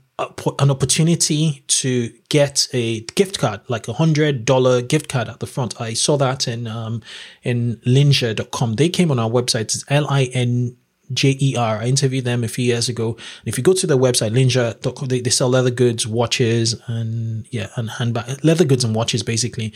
an 0.58 0.70
opportunity 0.70 1.64
to 1.66 2.12
get 2.28 2.68
a 2.72 3.00
gift 3.00 3.38
card, 3.38 3.60
like 3.68 3.88
a 3.88 3.94
hundred 3.94 4.44
dollar 4.44 4.82
gift 4.82 5.08
card 5.08 5.28
at 5.28 5.40
the 5.40 5.46
front. 5.46 5.80
I 5.80 5.94
saw 5.94 6.16
that 6.18 6.46
in 6.46 6.66
um 6.66 7.02
in 7.42 7.80
linjer.com. 7.84 8.74
They 8.74 8.88
came 8.88 9.10
on 9.10 9.18
our 9.18 9.30
website. 9.30 9.62
It's 9.62 9.84
L 9.88 10.06
I 10.08 10.24
N 10.24 10.76
J-E-R. 11.12 11.78
I 11.78 11.86
interviewed 11.86 12.24
them 12.24 12.44
a 12.44 12.48
few 12.48 12.64
years 12.64 12.88
ago. 12.88 13.10
And 13.14 13.46
if 13.46 13.58
you 13.58 13.64
go 13.64 13.72
to 13.72 13.86
their 13.86 13.96
website, 13.96 14.32
Linjer, 14.32 14.74
they, 15.08 15.20
they 15.20 15.30
sell 15.30 15.48
leather 15.48 15.70
goods, 15.70 16.06
watches, 16.06 16.80
and 16.86 17.46
yeah, 17.50 17.68
and 17.76 17.90
handbag, 17.90 18.44
leather 18.44 18.64
goods 18.64 18.84
and 18.84 18.94
watches 18.94 19.22
basically. 19.22 19.72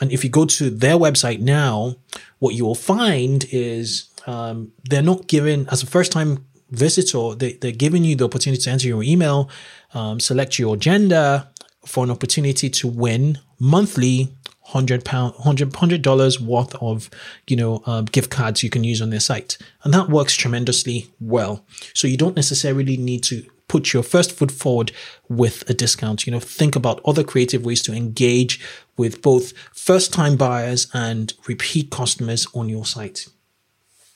And 0.00 0.10
if 0.10 0.24
you 0.24 0.30
go 0.30 0.46
to 0.46 0.70
their 0.70 0.96
website 0.96 1.40
now, 1.40 1.96
what 2.38 2.54
you 2.54 2.64
will 2.64 2.74
find 2.74 3.44
is, 3.50 4.08
um, 4.26 4.72
they're 4.88 5.02
not 5.02 5.26
giving, 5.26 5.66
as 5.68 5.82
a 5.82 5.86
first 5.86 6.12
time 6.12 6.46
visitor, 6.70 7.34
they, 7.34 7.54
they're 7.54 7.72
giving 7.72 8.04
you 8.04 8.16
the 8.16 8.24
opportunity 8.24 8.62
to 8.62 8.70
enter 8.70 8.88
your 8.88 9.02
email, 9.02 9.50
um, 9.94 10.20
select 10.20 10.58
your 10.58 10.76
gender 10.76 11.48
for 11.86 12.04
an 12.04 12.10
opportunity 12.10 12.68
to 12.68 12.88
win 12.88 13.38
monthly 13.58 14.28
hundred 14.68 15.02
pound, 15.04 15.34
hundred 15.36 15.74
hundred 15.74 16.02
dollars 16.02 16.38
worth 16.40 16.74
of 16.76 17.08
you 17.46 17.56
know 17.56 17.82
um, 17.86 18.04
gift 18.04 18.30
cards 18.30 18.62
you 18.62 18.70
can 18.70 18.84
use 18.84 19.00
on 19.00 19.10
their 19.10 19.20
site, 19.20 19.56
and 19.82 19.94
that 19.94 20.08
works 20.08 20.34
tremendously 20.36 21.10
well. 21.20 21.64
So 21.94 22.06
you 22.06 22.16
don't 22.16 22.36
necessarily 22.36 22.96
need 22.96 23.22
to 23.24 23.44
put 23.68 23.92
your 23.92 24.02
first 24.02 24.32
foot 24.32 24.50
forward 24.50 24.92
with 25.28 25.68
a 25.68 25.74
discount. 25.74 26.26
You 26.26 26.32
know, 26.32 26.40
think 26.40 26.74
about 26.74 27.00
other 27.04 27.22
creative 27.24 27.64
ways 27.64 27.82
to 27.82 27.92
engage 27.92 28.60
with 28.96 29.22
both 29.22 29.52
first 29.74 30.12
time 30.12 30.36
buyers 30.36 30.88
and 30.92 31.32
repeat 31.46 31.90
customers 31.90 32.46
on 32.54 32.68
your 32.68 32.84
site. 32.84 33.26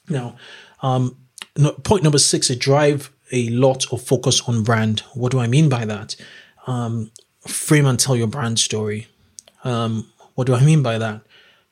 Now, 0.09 0.37
um, 0.83 1.17
point 1.85 2.03
number 2.03 2.19
six 2.19 2.51
is 2.51 2.57
drive 2.57 3.11
a 3.31 3.49
lot 3.49 3.93
of 3.93 4.03
focus 4.03 4.41
on 4.49 4.63
brand. 4.63 5.01
What 5.15 5.33
do 5.33 5.41
I 5.41 5.47
mean 5.47 5.69
by 5.69 5.85
that? 5.85 6.17
Um, 6.67 7.11
frame 7.47 7.87
and 7.87 7.99
tell 7.99 8.17
your 8.17 8.27
brand 8.27 8.59
story. 8.59 9.09
Um, 9.65 10.11
what 10.35 10.47
do 10.47 10.55
I 10.55 10.63
mean 10.65 10.83
by 10.83 10.99
that? 10.99 11.23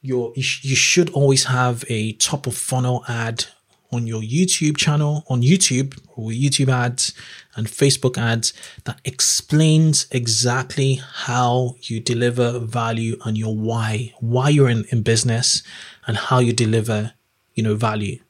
your 0.03 0.33
you, 0.35 0.45
you 0.63 0.77
should 0.77 1.11
always 1.11 1.45
have 1.45 1.85
a 1.89 2.13
top 2.15 2.47
of 2.47 2.57
funnel 2.57 3.05
ad 3.09 3.47
on 3.93 4.07
your 4.07 4.23
YouTube 4.23 4.77
channel, 4.77 5.25
on 5.29 5.43
YouTube 5.43 5.99
or 6.15 6.31
YouTube 6.31 6.69
ads 6.69 7.13
and 7.57 7.67
Facebook 7.67 8.17
ads 8.17 8.53
that 8.85 9.01
explains 9.05 10.07
exactly 10.13 11.01
how 11.13 11.75
you 11.83 11.99
deliver 11.99 12.61
value 12.61 13.17
and 13.25 13.37
your 13.37 13.57
why, 13.57 14.15
why 14.21 14.49
you're 14.49 14.69
in, 14.69 14.85
in 14.91 15.03
business 15.03 15.65
and 16.07 16.17
how 16.17 16.39
you 16.39 16.53
deliver, 16.53 17.15
you 17.55 17.65
know, 17.65 17.75
value. 17.75 18.21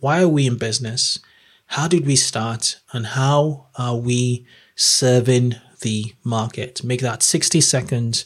Why 0.00 0.22
are 0.22 0.28
we 0.28 0.46
in 0.46 0.56
business? 0.56 1.18
How 1.66 1.86
did 1.86 2.06
we 2.06 2.16
start 2.16 2.80
and 2.92 3.06
how 3.06 3.66
are 3.76 3.96
we 3.96 4.46
serving 4.74 5.56
the 5.82 6.14
market? 6.24 6.82
Make 6.82 7.00
that 7.02 7.22
60 7.22 7.60
seconds 7.60 8.24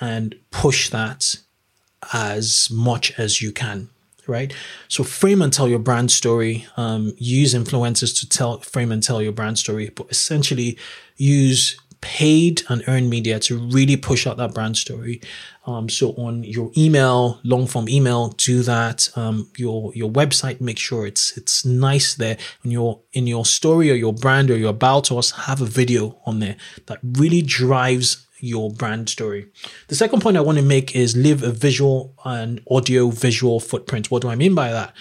and 0.00 0.34
push 0.50 0.88
that 0.90 1.36
as 2.12 2.68
much 2.70 3.12
as 3.18 3.42
you 3.42 3.52
can 3.52 3.90
right? 4.28 4.52
So 4.88 5.02
frame 5.02 5.40
and 5.40 5.50
tell 5.50 5.68
your 5.68 5.78
brand 5.78 6.10
story. 6.10 6.66
Um, 6.76 7.14
use 7.16 7.54
influencers 7.54 8.16
to 8.20 8.28
tell 8.28 8.58
frame 8.58 8.92
and 8.92 9.02
tell 9.02 9.22
your 9.22 9.32
brand 9.32 9.58
story, 9.58 9.88
but 9.88 10.06
essentially 10.10 10.78
use 11.16 11.80
paid 12.00 12.62
and 12.68 12.82
earned 12.86 13.10
media 13.10 13.38
to 13.40 13.58
really 13.58 13.96
push 13.96 14.26
out 14.26 14.36
that 14.36 14.54
brand 14.54 14.76
story. 14.76 15.20
Um, 15.66 15.88
so 15.88 16.12
on 16.12 16.44
your 16.44 16.70
email, 16.76 17.40
long 17.44 17.66
form 17.66 17.88
email, 17.88 18.28
do 18.30 18.62
that. 18.62 19.10
Um, 19.16 19.50
your 19.56 19.92
your 19.94 20.10
website, 20.10 20.60
make 20.60 20.78
sure 20.78 21.06
it's 21.06 21.36
it's 21.36 21.64
nice 21.64 22.14
there. 22.14 22.38
In 22.64 22.70
your 22.70 23.00
in 23.12 23.26
your 23.26 23.44
story 23.44 23.90
or 23.90 23.94
your 23.94 24.12
brand 24.14 24.50
or 24.50 24.56
your 24.56 24.70
about 24.70 25.12
us, 25.12 25.32
have 25.32 25.60
a 25.60 25.66
video 25.66 26.18
on 26.24 26.38
there 26.38 26.56
that 26.86 26.98
really 27.02 27.42
drives 27.42 28.26
your 28.40 28.70
brand 28.70 29.08
story. 29.08 29.48
The 29.88 29.96
second 29.96 30.20
point 30.20 30.36
I 30.36 30.40
want 30.40 30.58
to 30.58 30.64
make 30.64 30.94
is 30.94 31.16
live 31.16 31.42
a 31.42 31.50
visual 31.50 32.14
and 32.24 32.60
audio 32.70 33.10
visual 33.10 33.60
footprint. 33.60 34.10
What 34.10 34.22
do 34.22 34.28
I 34.28 34.36
mean 34.36 34.54
by 34.54 34.70
that? 34.70 34.94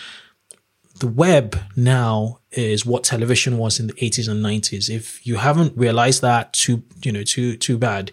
The 1.00 1.08
web 1.08 1.60
now 1.76 2.40
is 2.52 2.86
what 2.86 3.04
television 3.04 3.58
was 3.58 3.80
in 3.80 3.88
the 3.88 3.94
80s 3.94 4.28
and 4.28 4.44
90s. 4.44 4.90
If 4.90 5.26
you 5.26 5.36
haven't 5.36 5.78
realized 5.78 6.22
that, 6.22 6.54
too, 6.54 6.84
you 7.04 7.12
know, 7.12 7.24
too, 7.24 7.56
too 7.58 7.78
bad. 7.78 8.12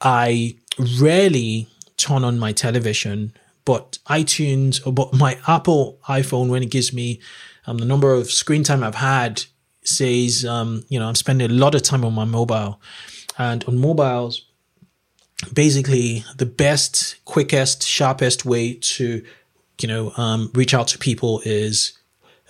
I 0.00 0.56
rarely 1.00 1.68
turn 1.96 2.22
on 2.22 2.38
my 2.38 2.52
television, 2.52 3.32
but 3.64 3.98
iTunes, 4.08 4.80
but 4.94 5.12
my 5.14 5.38
Apple 5.48 5.98
iPhone, 6.08 6.48
when 6.48 6.62
it 6.62 6.70
gives 6.70 6.92
me 6.92 7.20
um, 7.66 7.78
the 7.78 7.84
number 7.84 8.12
of 8.12 8.30
screen 8.30 8.62
time 8.62 8.84
I've 8.84 8.94
had, 8.94 9.44
says, 9.82 10.44
um, 10.44 10.84
you 10.88 10.98
know, 10.98 11.08
I'm 11.08 11.14
spending 11.14 11.50
a 11.50 11.54
lot 11.54 11.74
of 11.74 11.82
time 11.82 12.04
on 12.04 12.14
my 12.14 12.24
mobile. 12.24 12.80
And 13.38 13.64
on 13.64 13.78
mobiles, 13.78 14.46
basically 15.52 16.24
the 16.36 16.46
best, 16.46 17.16
quickest, 17.24 17.86
sharpest 17.86 18.44
way 18.44 18.74
to, 18.74 19.24
you 19.80 19.88
know, 19.88 20.12
um, 20.16 20.50
reach 20.54 20.74
out 20.74 20.88
to 20.88 20.98
people 20.98 21.42
is 21.44 21.98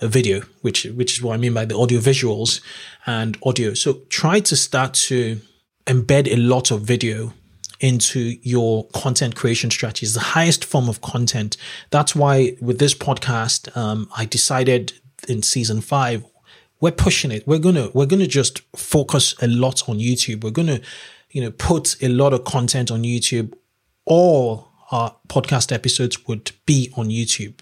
a 0.01 0.07
video, 0.07 0.41
which 0.61 0.85
which 0.85 1.17
is 1.17 1.23
what 1.23 1.33
I 1.33 1.37
mean 1.37 1.53
by 1.53 1.65
the 1.65 1.77
audio 1.77 1.99
visuals 1.99 2.61
and 3.05 3.37
audio. 3.43 3.73
So 3.73 4.01
try 4.09 4.39
to 4.41 4.55
start 4.55 4.93
to 4.93 5.39
embed 5.85 6.27
a 6.31 6.37
lot 6.37 6.71
of 6.71 6.81
video 6.81 7.33
into 7.79 8.37
your 8.41 8.87
content 8.87 9.35
creation 9.35 9.69
strategies, 9.69 10.13
the 10.13 10.19
highest 10.19 10.65
form 10.65 10.89
of 10.89 11.01
content. 11.01 11.57
That's 11.91 12.15
why 12.15 12.55
with 12.59 12.79
this 12.79 12.93
podcast, 12.93 13.75
um, 13.77 14.09
I 14.15 14.25
decided 14.25 14.93
in 15.27 15.43
season 15.43 15.81
five 15.81 16.23
we're 16.79 16.91
pushing 16.91 17.31
it. 17.31 17.47
We're 17.47 17.59
gonna 17.59 17.89
we're 17.93 18.05
gonna 18.05 18.27
just 18.27 18.59
focus 18.75 19.35
a 19.41 19.47
lot 19.47 19.87
on 19.89 19.97
YouTube. 19.97 20.43
We're 20.43 20.51
gonna, 20.51 20.79
you 21.31 21.41
know, 21.41 21.51
put 21.51 22.01
a 22.03 22.07
lot 22.07 22.33
of 22.33 22.43
content 22.43 22.91
on 22.91 23.03
YouTube. 23.03 23.53
All 24.05 24.69
our 24.91 25.15
podcast 25.27 25.71
episodes 25.71 26.27
would 26.27 26.51
be 26.65 26.91
on 26.95 27.09
YouTube. 27.09 27.61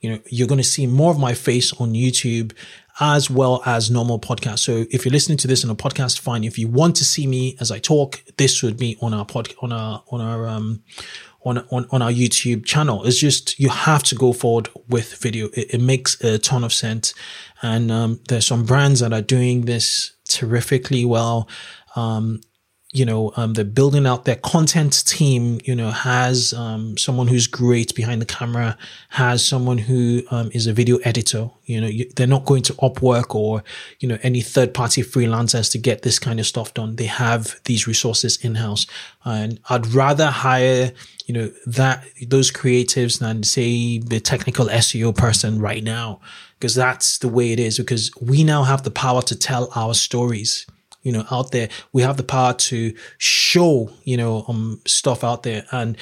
You 0.00 0.10
know, 0.10 0.18
you're 0.26 0.48
gonna 0.48 0.64
see 0.64 0.86
more 0.86 1.10
of 1.10 1.18
my 1.18 1.34
face 1.34 1.72
on 1.74 1.92
YouTube 1.92 2.52
as 3.00 3.30
well 3.30 3.62
as 3.64 3.90
normal 3.90 4.18
podcasts. 4.18 4.60
So 4.60 4.84
if 4.90 5.04
you're 5.04 5.12
listening 5.12 5.38
to 5.38 5.48
this 5.48 5.64
in 5.64 5.70
a 5.70 5.74
podcast, 5.74 6.18
fine. 6.18 6.44
If 6.44 6.58
you 6.58 6.68
want 6.68 6.96
to 6.96 7.04
see 7.04 7.26
me 7.26 7.56
as 7.60 7.70
I 7.70 7.78
talk, 7.78 8.22
this 8.36 8.62
would 8.62 8.76
be 8.76 8.98
on 9.00 9.14
our 9.14 9.24
pod 9.24 9.48
on 9.62 9.72
our 9.72 10.02
on 10.10 10.20
our 10.20 10.46
um 10.46 10.82
on, 11.44 11.58
on, 11.70 11.86
on 11.90 12.02
our 12.02 12.10
YouTube 12.12 12.64
channel. 12.64 13.04
It's 13.04 13.18
just, 13.18 13.58
you 13.58 13.68
have 13.68 14.04
to 14.04 14.14
go 14.14 14.32
forward 14.32 14.68
with 14.88 15.16
video. 15.16 15.48
It, 15.54 15.74
it 15.74 15.80
makes 15.80 16.22
a 16.22 16.38
ton 16.38 16.62
of 16.62 16.72
sense. 16.72 17.14
And, 17.62 17.90
um, 17.90 18.20
there's 18.28 18.46
some 18.46 18.64
brands 18.64 19.00
that 19.00 19.12
are 19.12 19.22
doing 19.22 19.62
this 19.62 20.12
terrifically 20.28 21.04
well. 21.04 21.48
Um, 21.96 22.40
you 22.94 23.06
know, 23.06 23.32
um, 23.36 23.54
they're 23.54 23.64
building 23.64 24.06
out 24.06 24.26
their 24.26 24.36
content 24.36 25.06
team, 25.06 25.58
you 25.64 25.74
know, 25.74 25.90
has, 25.90 26.52
um, 26.52 26.98
someone 26.98 27.26
who's 27.26 27.46
great 27.46 27.94
behind 27.94 28.20
the 28.20 28.26
camera, 28.26 28.76
has 29.08 29.42
someone 29.42 29.78
who, 29.78 30.22
um, 30.30 30.50
is 30.52 30.66
a 30.66 30.74
video 30.74 30.98
editor. 30.98 31.48
You 31.64 31.80
know, 31.80 31.86
you, 31.86 32.10
they're 32.14 32.26
not 32.26 32.44
going 32.44 32.62
to 32.64 32.74
Upwork 32.74 33.34
or, 33.34 33.64
you 34.00 34.08
know, 34.08 34.18
any 34.22 34.42
third 34.42 34.74
party 34.74 35.02
freelancers 35.02 35.72
to 35.72 35.78
get 35.78 36.02
this 36.02 36.18
kind 36.18 36.38
of 36.38 36.44
stuff 36.46 36.74
done. 36.74 36.96
They 36.96 37.06
have 37.06 37.58
these 37.64 37.86
resources 37.86 38.36
in 38.44 38.56
house. 38.56 38.86
And 39.24 39.58
I'd 39.70 39.86
rather 39.86 40.26
hire, 40.26 40.92
you 41.24 41.32
know, 41.32 41.50
that, 41.64 42.04
those 42.26 42.50
creatives 42.50 43.20
than 43.20 43.42
say 43.42 44.00
the 44.00 44.20
technical 44.20 44.66
SEO 44.66 45.16
person 45.16 45.58
right 45.62 45.82
now, 45.82 46.20
because 46.58 46.74
that's 46.74 47.16
the 47.16 47.28
way 47.28 47.52
it 47.52 47.58
is, 47.58 47.78
because 47.78 48.10
we 48.20 48.44
now 48.44 48.64
have 48.64 48.82
the 48.82 48.90
power 48.90 49.22
to 49.22 49.34
tell 49.34 49.70
our 49.74 49.94
stories 49.94 50.66
you 51.02 51.12
know, 51.12 51.24
out 51.30 51.50
there. 51.50 51.68
We 51.92 52.02
have 52.02 52.16
the 52.16 52.22
power 52.22 52.54
to 52.54 52.94
show, 53.18 53.90
you 54.04 54.16
know, 54.16 54.44
um, 54.48 54.80
stuff 54.86 55.24
out 55.24 55.42
there 55.42 55.64
and 55.70 55.96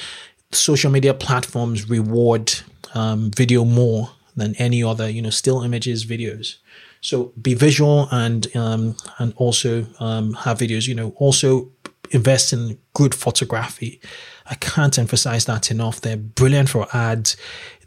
social 0.51 0.91
media 0.91 1.13
platforms 1.13 1.89
reward, 1.89 2.53
um, 2.93 3.31
video 3.31 3.65
more 3.65 4.11
than 4.35 4.55
any 4.55 4.83
other, 4.83 5.09
you 5.09 5.21
know, 5.21 5.29
still 5.29 5.61
images, 5.61 6.05
videos. 6.05 6.57
So 7.01 7.33
be 7.41 7.53
visual 7.53 8.07
and, 8.11 8.55
um, 8.55 8.95
and 9.17 9.33
also, 9.37 9.87
um, 9.99 10.33
have 10.33 10.59
videos, 10.59 10.87
you 10.87 10.95
know, 10.95 11.13
also 11.17 11.71
invest 12.11 12.53
in 12.53 12.77
good 12.93 13.15
photography. 13.15 14.01
I 14.45 14.55
can't 14.55 14.97
emphasize 14.99 15.45
that 15.45 15.71
enough. 15.71 16.01
They're 16.01 16.17
brilliant 16.17 16.69
for 16.69 16.87
ads. 16.93 17.37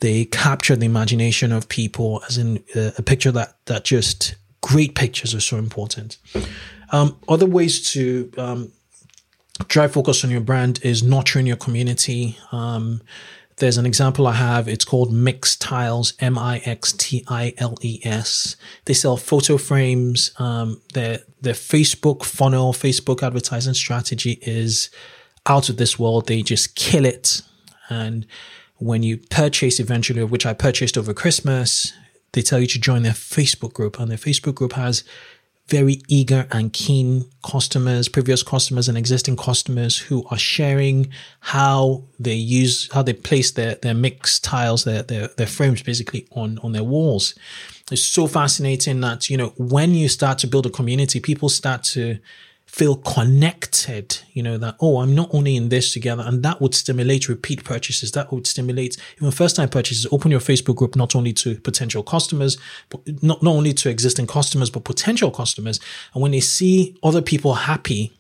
They 0.00 0.24
capture 0.24 0.77
the 0.77 0.87
imagination 0.87 1.53
of 1.53 1.68
people 1.68 2.22
as 2.29 2.38
in 2.38 2.64
a, 2.74 2.92
a 2.98 3.03
picture 3.03 3.31
that, 3.33 3.57
that 3.66 3.85
just 3.85 4.35
great 4.62 4.94
pictures 4.94 5.35
are 5.35 5.40
so 5.40 5.59
important. 5.59 6.16
Um, 6.94 7.16
other 7.28 7.46
ways 7.46 7.90
to 7.92 8.30
um, 8.38 8.72
drive 9.66 9.92
focus 9.92 10.24
on 10.24 10.30
your 10.30 10.40
brand 10.40 10.78
is 10.85 11.02
nurturing 11.02 11.44
your 11.44 11.57
community. 11.57 12.38
Um, 12.52 13.02
there's 13.57 13.78
an 13.78 13.87
example 13.87 14.28
I 14.28 14.35
have. 14.35 14.68
It's 14.68 14.85
called 14.85 15.12
Mixtiles, 15.12 16.14
M 16.20 16.38
I 16.38 16.59
X 16.64 16.92
T 16.92 17.24
I 17.26 17.52
L 17.59 17.74
E 17.83 18.00
S. 18.04 18.57
They 18.85 18.94
sell 18.94 19.16
photo 19.16 19.59
frames. 19.59 20.30
Um, 20.38 20.80
their 20.92 21.18
their 21.40 21.54
Facebook 21.54 22.24
funnel, 22.24 22.72
Facebook 22.72 23.24
advertising 23.24 23.74
strategy 23.74 24.38
is 24.42 24.88
out 25.46 25.68
of 25.68 25.76
this 25.76 25.98
world. 25.98 26.28
They 26.28 26.42
just 26.42 26.76
kill 26.76 27.04
it. 27.04 27.42
And 27.88 28.24
when 28.76 29.02
you 29.02 29.18
purchase 29.30 29.80
eventually, 29.80 30.22
which 30.22 30.46
I 30.46 30.54
purchased 30.54 30.96
over 30.96 31.12
Christmas, 31.12 31.92
they 32.33 32.42
tell 32.42 32.61
you 32.61 32.68
to 32.68 32.78
join 32.78 33.02
their 33.02 33.12
Facebook 33.12 33.72
group, 33.72 33.98
and 33.98 34.11
their 34.11 34.18
Facebook 34.18 34.54
group 34.54 34.74
has 34.74 35.02
very 35.68 36.03
eager 36.09 36.46
and 36.50 36.72
keen 36.72 37.24
customers, 37.42 38.09
previous 38.09 38.42
customers 38.42 38.88
and 38.88 38.98
existing 38.98 39.37
customers 39.37 39.98
who 39.98 40.24
are 40.31 40.38
sharing 40.38 41.11
how 41.40 42.05
they 42.18 42.35
use, 42.35 42.90
how 42.92 43.03
they 43.03 43.14
place 43.14 43.50
their, 43.53 43.77
their 43.77 43.94
Mixtiles, 43.94 44.85
their, 44.85 45.03
their, 45.03 45.29
their 45.29 45.46
frames 45.46 45.83
basically 45.83 46.27
on, 46.33 46.59
on 46.62 46.72
their 46.72 46.85
walls. 46.85 47.35
It's 47.90 48.03
so 48.03 48.27
fascinating 48.27 49.00
that, 49.00 49.31
you 49.31 49.37
know, 49.37 49.55
when 49.57 49.94
you 49.94 50.09
start 50.09 50.38
to 50.38 50.46
build 50.46 50.66
a 50.66 50.70
community, 50.70 51.18
people 51.20 51.48
start 51.48 51.83
to 51.85 52.18
feel 52.75 52.97
connected, 52.97 54.19
you 54.33 54.43
know, 54.43 54.59
that, 54.59 54.75
oh, 54.81 54.99
I'm 54.99 55.15
not 55.15 55.33
only 55.33 55.55
in 55.55 55.69
this 55.69 55.93
together. 55.93 56.25
And 56.27 56.43
that 56.43 56.61
would 56.61 56.75
stimulate 56.75 57.29
repeat 57.29 57.63
purchases. 57.63 58.11
That 58.11 58.33
would 58.33 58.49
stimulate 58.49 58.97
even 59.17 59.31
first 59.31 59.55
time 59.55 59.69
purchases. 59.69 60.09
Open 60.11 60.33
your 60.33 60.41
Facebook 60.41 60.75
group 60.75 60.97
not 60.97 61.15
only 61.15 61.33
to 61.35 61.55
potential 61.61 62.03
customers, 62.03 62.59
but 62.89 63.23
not, 63.23 63.45
not 63.45 63.53
only 63.53 63.75
to 63.75 63.89
existing 63.89 64.27
customers, 64.27 64.71
but 64.71 64.83
potential 64.83 65.31
customers. 65.31 65.79
And 66.15 66.21
when 66.21 66.33
they 66.33 66.41
see 66.41 66.99
other 67.01 67.23
people 67.23 67.55
happy, 67.55 68.13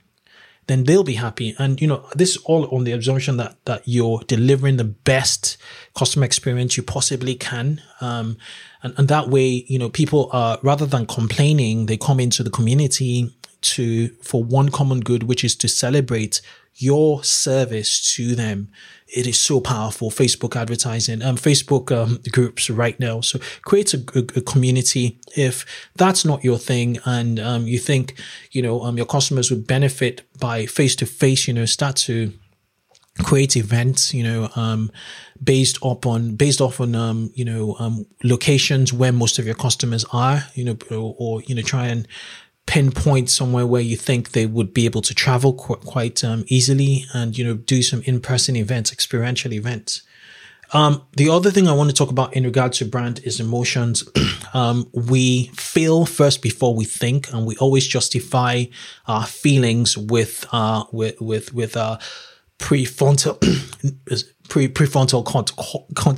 then 0.68 0.84
they'll 0.84 1.02
be 1.02 1.14
happy. 1.14 1.56
And, 1.58 1.80
you 1.80 1.88
know, 1.88 2.08
this 2.14 2.36
is 2.36 2.42
all 2.44 2.72
on 2.72 2.84
the 2.84 2.92
assumption 2.92 3.38
that, 3.38 3.56
that 3.64 3.82
you're 3.86 4.20
delivering 4.28 4.76
the 4.76 4.84
best 4.84 5.56
customer 5.96 6.26
experience 6.26 6.76
you 6.76 6.84
possibly 6.84 7.34
can. 7.34 7.82
Um, 8.00 8.36
and, 8.84 8.94
and 8.98 9.08
that 9.08 9.30
way, 9.30 9.64
you 9.66 9.80
know, 9.80 9.90
people 9.90 10.30
are, 10.32 10.60
rather 10.62 10.86
than 10.86 11.06
complaining, 11.06 11.86
they 11.86 11.96
come 11.96 12.20
into 12.20 12.44
the 12.44 12.50
community 12.50 13.34
to 13.64 14.08
for 14.22 14.42
one 14.42 14.68
common 14.68 15.00
good, 15.00 15.24
which 15.24 15.44
is 15.44 15.56
to 15.56 15.68
celebrate 15.68 16.40
your 16.76 17.22
service 17.22 18.14
to 18.14 18.34
them. 18.34 18.68
It 19.06 19.26
is 19.26 19.38
so 19.38 19.60
powerful. 19.60 20.10
Facebook 20.10 20.56
advertising 20.56 21.14
and 21.14 21.22
um, 21.22 21.36
Facebook 21.36 21.92
um, 21.92 22.20
groups 22.32 22.68
right 22.68 22.98
now. 22.98 23.20
So 23.20 23.38
create 23.62 23.94
a, 23.94 23.98
a, 24.16 24.40
community. 24.40 25.20
If 25.36 25.64
that's 25.94 26.24
not 26.24 26.42
your 26.42 26.58
thing, 26.58 26.98
and 27.04 27.38
um, 27.38 27.66
you 27.66 27.78
think 27.78 28.20
you 28.50 28.62
know 28.62 28.82
um, 28.82 28.96
your 28.96 29.06
customers 29.06 29.50
would 29.50 29.66
benefit 29.66 30.22
by 30.40 30.66
face 30.66 30.96
to 30.96 31.06
face, 31.06 31.46
you 31.46 31.54
know, 31.54 31.64
start 31.64 31.96
to 31.96 32.32
create 33.22 33.56
events, 33.56 34.12
you 34.12 34.24
know, 34.24 34.48
um, 34.56 34.90
based 35.42 35.78
upon 35.82 36.34
based 36.34 36.60
off 36.60 36.80
on 36.80 36.94
um, 36.94 37.30
you 37.34 37.44
know 37.44 37.76
um, 37.78 38.06
locations 38.24 38.92
where 38.92 39.12
most 39.12 39.38
of 39.38 39.46
your 39.46 39.54
customers 39.54 40.04
are, 40.12 40.44
you 40.54 40.64
know, 40.64 40.76
or, 40.90 41.14
or, 41.18 41.42
you 41.42 41.54
know 41.54 41.62
try 41.62 41.86
and 41.86 42.08
pinpoint 42.66 43.30
somewhere 43.30 43.66
where 43.66 43.82
you 43.82 43.96
think 43.96 44.30
they 44.30 44.46
would 44.46 44.72
be 44.72 44.84
able 44.84 45.02
to 45.02 45.14
travel 45.14 45.54
qu- 45.54 45.76
quite 45.76 46.24
um, 46.24 46.44
easily, 46.48 47.04
and 47.12 47.36
you 47.36 47.44
know 47.44 47.54
do 47.54 47.82
some 47.82 48.02
in 48.02 48.20
person 48.20 48.56
events, 48.56 48.92
experiential 48.92 49.52
events. 49.52 50.02
Um, 50.72 51.02
the 51.16 51.28
other 51.28 51.50
thing 51.50 51.68
I 51.68 51.72
want 51.72 51.90
to 51.90 51.96
talk 51.96 52.10
about 52.10 52.34
in 52.34 52.44
regard 52.44 52.72
to 52.74 52.84
brand 52.84 53.20
is 53.24 53.38
emotions. 53.38 54.08
um, 54.54 54.90
we 54.92 55.46
feel 55.54 56.04
first 56.06 56.42
before 56.42 56.74
we 56.74 56.84
think, 56.84 57.32
and 57.32 57.46
we 57.46 57.56
always 57.56 57.86
justify 57.86 58.64
our 59.06 59.26
feelings 59.26 59.96
with 59.96 60.46
uh, 60.52 60.84
with 60.90 61.20
with 61.20 61.54
with 61.54 61.76
uh, 61.76 61.98
prefrontal 62.58 63.38
pre 64.48 64.68
prefrontal 64.68 65.24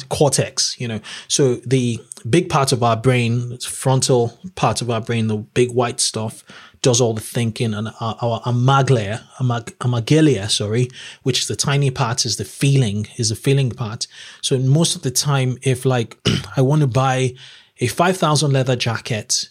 cortex. 0.09 0.79
You 0.81 0.89
know, 0.89 1.01
so 1.29 1.57
the 1.57 2.01
big 2.29 2.49
part 2.49 2.73
of 2.73 2.83
our 2.83 2.97
brain, 2.97 3.59
frontal 3.59 4.39
part 4.55 4.83
of 4.83 4.91
our 4.91 5.01
brain, 5.01 5.29
the 5.29 5.37
big 5.37 5.73
white 5.73 6.01
stuff, 6.01 6.45
does 6.83 7.01
all 7.01 7.15
the 7.15 7.21
thinking, 7.21 7.75
and 7.75 7.89
our, 8.01 8.17
our 8.21 8.41
amygdala, 8.43 9.23
amygdala, 9.39 10.51
sorry, 10.51 10.89
which 11.23 11.41
is 11.41 11.49
the 11.49 11.57
tiny 11.57 11.91
part, 11.91 12.25
is 12.25 12.37
the 12.37 12.45
feeling, 12.45 13.07
is 13.17 13.31
the 13.31 13.37
feeling 13.37 13.71
part. 13.71 14.07
So 14.43 14.59
most 14.59 14.97
of 14.97 15.03
the 15.03 15.11
time, 15.11 15.59
if 15.63 15.85
like 15.85 16.19
I 16.57 16.63
want 16.63 16.83
to 16.83 16.87
buy 16.87 17.35
a 17.81 17.89
five 17.89 18.17
thousand 18.17 18.53
leather 18.53 18.77
jacket 18.77 19.49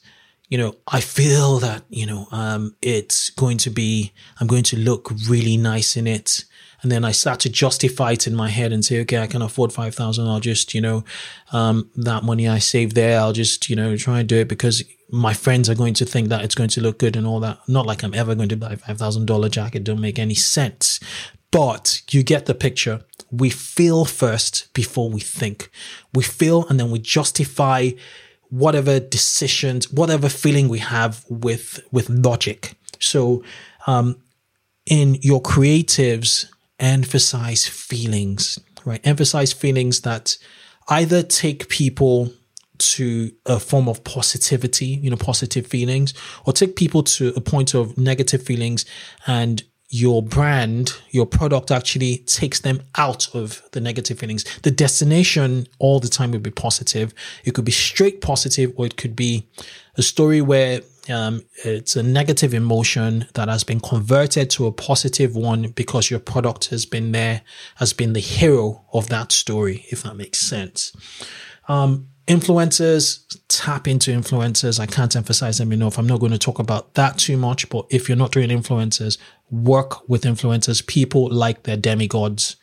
you 0.49 0.57
know, 0.57 0.75
I 0.87 1.01
feel 1.01 1.59
that, 1.59 1.83
you 1.89 2.05
know, 2.05 2.27
um, 2.31 2.75
it's 2.81 3.29
going 3.31 3.57
to 3.57 3.69
be, 3.69 4.13
I'm 4.39 4.47
going 4.47 4.63
to 4.63 4.77
look 4.77 5.11
really 5.27 5.57
nice 5.57 5.97
in 5.97 6.07
it. 6.07 6.45
And 6.81 6.91
then 6.91 7.05
I 7.05 7.11
start 7.11 7.39
to 7.41 7.49
justify 7.49 8.11
it 8.13 8.27
in 8.27 8.35
my 8.35 8.49
head 8.49 8.71
and 8.71 8.83
say, 8.83 8.99
okay, 9.01 9.17
I 9.17 9.27
can 9.27 9.41
afford 9.41 9.73
5,000. 9.73 10.27
I'll 10.27 10.39
just, 10.39 10.73
you 10.73 10.81
know, 10.81 11.03
um, 11.51 11.89
that 11.95 12.23
money 12.23 12.47
I 12.47 12.59
save 12.59 12.93
there, 12.93 13.19
I'll 13.19 13.33
just, 13.33 13.69
you 13.69 13.75
know, 13.75 13.95
try 13.97 14.19
and 14.19 14.29
do 14.29 14.37
it 14.37 14.47
because 14.47 14.83
my 15.09 15.33
friends 15.33 15.69
are 15.69 15.75
going 15.75 15.93
to 15.95 16.05
think 16.05 16.29
that 16.29 16.43
it's 16.43 16.55
going 16.55 16.69
to 16.69 16.81
look 16.81 16.99
good 16.99 17.15
and 17.15 17.25
all 17.25 17.39
that. 17.39 17.59
Not 17.67 17.85
like 17.85 18.03
I'm 18.03 18.13
ever 18.13 18.35
going 18.35 18.49
to 18.49 18.57
buy 18.57 18.73
a 18.73 18.77
$5,000 18.77 19.51
jacket. 19.51 19.83
Don't 19.83 20.01
make 20.01 20.19
any 20.19 20.35
sense. 20.35 20.99
But 21.51 22.01
you 22.11 22.23
get 22.23 22.47
the 22.47 22.55
picture. 22.55 23.01
We 23.31 23.49
feel 23.49 24.05
first 24.05 24.73
before 24.73 25.09
we 25.09 25.21
think. 25.21 25.69
We 26.13 26.23
feel 26.23 26.67
and 26.67 26.79
then 26.79 26.91
we 26.91 26.99
justify 26.99 27.91
whatever 28.49 28.99
decisions, 28.99 29.91
whatever 29.91 30.29
feeling 30.29 30.69
we 30.69 30.79
have 30.79 31.25
with, 31.29 31.81
with 31.91 32.09
logic. 32.09 32.75
So, 32.99 33.43
um, 33.87 34.21
in 34.85 35.15
your 35.21 35.41
creatives, 35.41 36.45
emphasize 36.79 37.67
feelings, 37.67 38.59
right? 38.85 39.01
Emphasize 39.05 39.53
feelings 39.53 40.01
that 40.01 40.37
either 40.89 41.23
take 41.23 41.69
people 41.69 42.31
to 42.77 43.31
a 43.45 43.59
form 43.59 43.87
of 43.87 44.03
positivity, 44.03 44.85
you 44.85 45.09
know, 45.09 45.15
positive 45.15 45.65
feelings, 45.65 46.13
or 46.45 46.53
take 46.53 46.75
people 46.75 47.03
to 47.03 47.33
a 47.35 47.41
point 47.41 47.73
of 47.73 47.97
negative 47.97 48.43
feelings 48.43 48.85
and 49.27 49.63
your 49.95 50.21
brand, 50.21 50.93
your 51.11 51.25
product 51.25 51.71
actually 51.71 52.17
takes 52.25 52.59
them 52.59 52.81
out 52.97 53.33
of 53.33 53.61
the 53.71 53.79
negative 53.79 54.19
feelings. 54.19 54.43
The 54.59 54.71
destination 54.71 55.67
all 55.79 56.01
the 56.01 56.09
time 56.09 56.31
would 56.31 56.43
be 56.43 56.51
positive. 56.51 57.13
It 57.45 57.53
could 57.53 57.63
be 57.63 57.71
straight 57.71 58.19
positive, 58.19 58.73
or 58.75 58.85
it 58.85 58.97
could 58.97 59.15
be 59.15 59.47
a 59.95 60.01
story 60.01 60.41
where 60.41 60.81
um, 61.09 61.43
it's 61.63 61.95
a 61.95 62.03
negative 62.03 62.53
emotion 62.53 63.27
that 63.35 63.47
has 63.47 63.63
been 63.63 63.79
converted 63.79 64.49
to 64.51 64.65
a 64.65 64.71
positive 64.73 65.33
one 65.33 65.69
because 65.69 66.09
your 66.09 66.19
product 66.19 66.65
has 66.71 66.85
been 66.85 67.13
there, 67.13 67.43
has 67.75 67.93
been 67.93 68.11
the 68.11 68.19
hero 68.19 68.83
of 68.91 69.07
that 69.07 69.31
story, 69.31 69.85
if 69.91 70.03
that 70.03 70.17
makes 70.17 70.41
sense. 70.41 70.91
Um, 71.69 72.09
influencers, 72.27 73.23
tap 73.47 73.87
into 73.87 74.11
influencers. 74.11 74.79
I 74.79 74.85
can't 74.85 75.15
emphasize 75.15 75.57
them 75.57 75.71
enough. 75.71 75.97
I'm 75.97 76.07
not 76.07 76.19
going 76.19 76.31
to 76.31 76.37
talk 76.37 76.59
about 76.59 76.93
that 76.95 77.17
too 77.17 77.37
much, 77.37 77.69
but 77.69 77.85
if 77.89 78.09
you're 78.09 78.17
not 78.17 78.31
doing 78.31 78.49
influencers, 78.49 79.17
work 79.51 80.07
with 80.09 80.23
influencers. 80.23 80.85
People 80.87 81.29
like 81.29 81.63
their 81.63 81.77
demigods. 81.77 82.55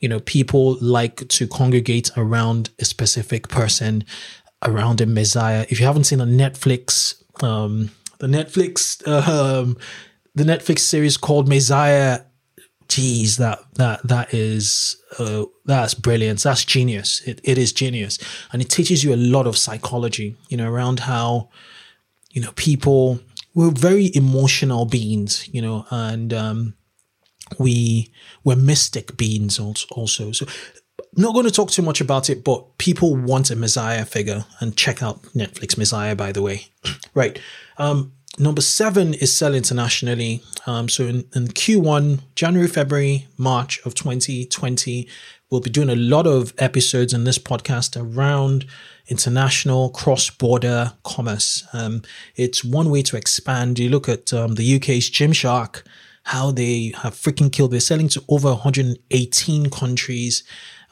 You 0.00 0.08
know, 0.08 0.20
people 0.20 0.76
like 0.80 1.26
to 1.28 1.46
congregate 1.46 2.10
around 2.16 2.70
a 2.78 2.84
specific 2.84 3.48
person, 3.48 4.04
around 4.62 5.00
a 5.00 5.06
messiah. 5.06 5.66
If 5.70 5.80
you 5.80 5.86
haven't 5.86 6.04
seen 6.04 6.20
a 6.20 6.26
Netflix 6.26 7.22
um, 7.42 7.90
the 8.18 8.26
Netflix 8.26 9.06
um, 9.06 9.76
the 10.34 10.44
Netflix 10.44 10.80
series 10.80 11.16
called 11.16 11.48
Messiah. 11.48 12.20
Geez, 12.88 13.36
that 13.38 13.60
that 13.74 14.06
that 14.06 14.32
is 14.32 15.02
uh, 15.18 15.44
that's 15.64 15.94
brilliant. 15.94 16.42
That's 16.42 16.64
genius. 16.64 17.20
It 17.26 17.40
it 17.42 17.58
is 17.58 17.72
genius, 17.72 18.18
and 18.52 18.62
it 18.62 18.70
teaches 18.70 19.02
you 19.02 19.14
a 19.14 19.16
lot 19.16 19.46
of 19.46 19.56
psychology. 19.56 20.36
You 20.48 20.56
know, 20.56 20.70
around 20.70 21.00
how 21.00 21.48
you 22.30 22.42
know 22.42 22.52
people 22.52 23.20
we're 23.54 23.70
very 23.70 24.10
emotional 24.14 24.84
beings. 24.84 25.48
You 25.52 25.62
know, 25.62 25.86
and 25.90 26.32
um, 26.32 26.74
we 27.58 28.12
we're 28.44 28.56
mystic 28.56 29.16
beings 29.16 29.58
also. 29.58 30.32
So 30.32 30.46
not 31.16 31.32
going 31.32 31.46
to 31.46 31.52
talk 31.52 31.70
too 31.70 31.82
much 31.82 32.00
about 32.00 32.28
it, 32.28 32.44
but 32.44 32.78
people 32.78 33.16
want 33.16 33.50
a 33.50 33.56
Messiah 33.56 34.04
figure 34.04 34.44
and 34.60 34.76
check 34.76 35.02
out 35.02 35.22
Netflix 35.34 35.78
Messiah, 35.78 36.14
by 36.14 36.32
the 36.32 36.42
way. 36.42 36.68
right. 37.14 37.38
Um, 37.78 38.12
number 38.38 38.60
seven 38.60 39.14
is 39.14 39.36
sell 39.36 39.54
internationally. 39.54 40.42
Um, 40.66 40.88
so 40.88 41.04
in, 41.04 41.24
in 41.34 41.48
Q1, 41.48 42.20
January, 42.34 42.68
February, 42.68 43.26
March 43.36 43.80
of 43.84 43.94
2020, 43.94 45.08
we'll 45.50 45.60
be 45.60 45.70
doing 45.70 45.90
a 45.90 45.96
lot 45.96 46.26
of 46.26 46.52
episodes 46.58 47.12
in 47.12 47.24
this 47.24 47.38
podcast 47.38 47.96
around 47.96 48.66
international 49.08 49.90
cross-border 49.90 50.92
commerce. 51.04 51.66
Um, 51.72 52.02
it's 52.34 52.64
one 52.64 52.90
way 52.90 53.02
to 53.02 53.16
expand. 53.16 53.78
You 53.78 53.88
look 53.88 54.08
at 54.08 54.32
um, 54.32 54.56
the 54.56 54.76
UK's 54.76 55.10
Gymshark, 55.10 55.82
how 56.24 56.50
they 56.50 56.92
have 57.02 57.14
freaking 57.14 57.52
killed. 57.52 57.70
They're 57.70 57.80
selling 57.80 58.08
to 58.08 58.24
over 58.28 58.48
118 58.48 59.70
countries 59.70 60.42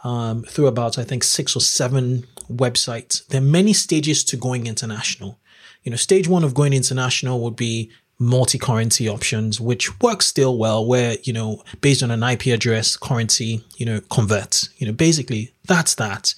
um, 0.04 0.44
through 0.44 0.68
about, 0.68 0.98
I 0.98 1.04
think, 1.04 1.24
six 1.24 1.56
or 1.56 1.60
seven 1.60 2.26
websites. 2.48 3.26
There 3.26 3.40
are 3.40 3.44
many 3.44 3.72
stages 3.72 4.22
to 4.24 4.36
going 4.36 4.66
international. 4.66 5.40
You 5.84 5.90
know, 5.90 5.96
stage 5.96 6.26
one 6.26 6.44
of 6.44 6.54
going 6.54 6.72
international 6.72 7.40
would 7.40 7.56
be 7.56 7.90
multi-currency 8.18 9.08
options, 9.08 9.60
which 9.60 10.00
works 10.00 10.26
still 10.26 10.56
well, 10.56 10.84
where, 10.84 11.16
you 11.22 11.32
know, 11.32 11.62
based 11.80 12.02
on 12.02 12.10
an 12.10 12.22
IP 12.22 12.46
address, 12.46 12.96
currency, 12.96 13.64
you 13.76 13.86
know, 13.86 14.00
converts. 14.10 14.70
You 14.78 14.86
know, 14.86 14.92
basically 14.92 15.52
that's 15.66 15.94
that. 15.96 16.34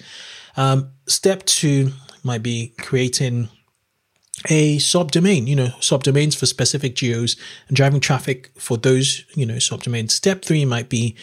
Um, 0.57 0.91
step 1.07 1.45
two 1.45 1.93
might 2.23 2.43
be 2.43 2.75
creating 2.81 3.49
a 4.49 4.77
subdomain, 4.79 5.47
you 5.47 5.57
know, 5.57 5.69
subdomains 5.81 6.37
for 6.37 6.47
specific 6.47 6.95
geos 6.95 7.37
and 7.69 7.77
driving 7.77 8.01
traffic 8.01 8.51
for 8.59 8.77
those, 8.77 9.25
you 9.35 9.47
know, 9.47 9.55
subdomains. 9.55 10.11
Step 10.11 10.45
three 10.45 10.65
might 10.65 10.89
be, 10.89 11.17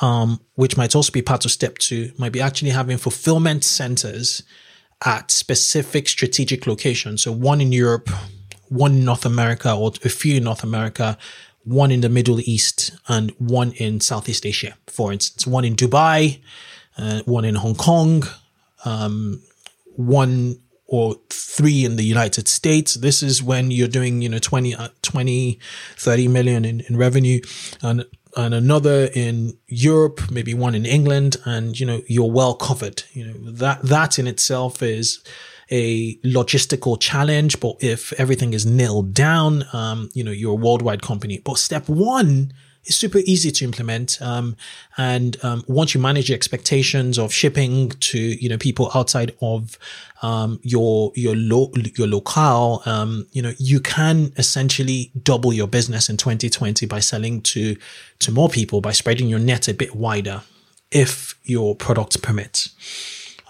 um, 0.00 0.40
which 0.54 0.76
might 0.76 0.94
also 0.94 1.10
be 1.12 1.22
part 1.22 1.44
of 1.44 1.50
step 1.50 1.78
two, 1.78 2.12
might 2.18 2.32
be 2.32 2.40
actually 2.40 2.70
having 2.70 2.98
fulfillment 2.98 3.64
centers 3.64 4.42
at 5.04 5.30
specific 5.30 6.08
strategic 6.08 6.66
locations. 6.66 7.22
So 7.22 7.32
one 7.32 7.60
in 7.60 7.72
Europe, 7.72 8.10
one 8.68 8.92
in 8.92 9.04
North 9.04 9.24
America, 9.24 9.74
or 9.74 9.92
a 10.04 10.08
few 10.08 10.36
in 10.36 10.44
North 10.44 10.64
America, 10.64 11.16
one 11.64 11.90
in 11.90 12.00
the 12.00 12.08
Middle 12.08 12.40
East, 12.40 12.92
and 13.08 13.30
one 13.38 13.72
in 13.72 14.00
Southeast 14.00 14.44
Asia, 14.46 14.76
for 14.86 15.12
instance, 15.12 15.46
one 15.46 15.64
in 15.64 15.76
Dubai, 15.76 16.40
uh, 16.96 17.22
one 17.24 17.44
in 17.44 17.54
Hong 17.54 17.74
Kong, 17.74 18.24
um, 18.84 19.42
one 19.96 20.60
or 20.86 21.16
three 21.28 21.84
in 21.84 21.96
the 21.96 22.04
United 22.04 22.48
States. 22.48 22.94
This 22.94 23.22
is 23.22 23.42
when 23.42 23.70
you're 23.70 23.88
doing, 23.88 24.22
you 24.22 24.28
know, 24.28 24.38
20, 24.38 24.74
uh, 24.74 24.88
20 25.02 25.60
30 25.96 26.28
million 26.28 26.64
in, 26.64 26.80
in 26.80 26.96
revenue 26.96 27.40
and, 27.82 28.06
and 28.36 28.54
another 28.54 29.08
in 29.14 29.58
Europe, 29.66 30.30
maybe 30.30 30.54
one 30.54 30.74
in 30.74 30.86
England, 30.86 31.36
and, 31.44 31.78
you 31.78 31.86
know, 31.86 32.02
you're 32.06 32.30
well 32.30 32.54
covered. 32.54 33.02
You 33.12 33.26
know, 33.26 33.50
that, 33.52 33.82
that 33.82 34.18
in 34.18 34.26
itself 34.26 34.82
is, 34.82 35.22
a 35.70 36.16
logistical 36.18 36.98
challenge, 36.98 37.60
but 37.60 37.76
if 37.80 38.12
everything 38.14 38.54
is 38.54 38.64
nailed 38.64 39.12
down, 39.12 39.64
um, 39.72 40.08
you 40.14 40.24
know, 40.24 40.30
you're 40.30 40.52
a 40.52 40.54
worldwide 40.54 41.02
company. 41.02 41.42
But 41.44 41.58
step 41.58 41.88
one 41.88 42.52
it's 42.84 42.96
super 42.96 43.18
easy 43.18 43.50
to 43.50 43.64
implement. 43.64 44.20
Um, 44.22 44.56
and 44.96 45.36
um, 45.44 45.64
once 45.68 45.94
you 45.94 46.00
manage 46.00 46.28
your 46.28 46.36
expectations 46.36 47.18
of 47.18 47.32
shipping 47.32 47.90
to 47.90 48.18
you 48.18 48.48
know 48.48 48.58
people 48.58 48.90
outside 48.94 49.34
of 49.40 49.78
um, 50.22 50.58
your 50.62 51.12
your 51.14 51.36
lo- 51.36 51.72
your 51.96 52.06
locale, 52.06 52.82
um, 52.86 53.26
you 53.32 53.42
know 53.42 53.52
you 53.58 53.80
can 53.80 54.32
essentially 54.36 55.10
double 55.22 55.52
your 55.52 55.68
business 55.68 56.08
in 56.08 56.16
2020 56.16 56.86
by 56.86 57.00
selling 57.00 57.42
to 57.42 57.76
to 58.20 58.32
more 58.32 58.48
people 58.48 58.80
by 58.80 58.92
spreading 58.92 59.28
your 59.28 59.38
net 59.38 59.68
a 59.68 59.74
bit 59.74 59.94
wider, 59.94 60.42
if 60.90 61.38
your 61.44 61.74
product 61.74 62.22
permits. 62.22 62.74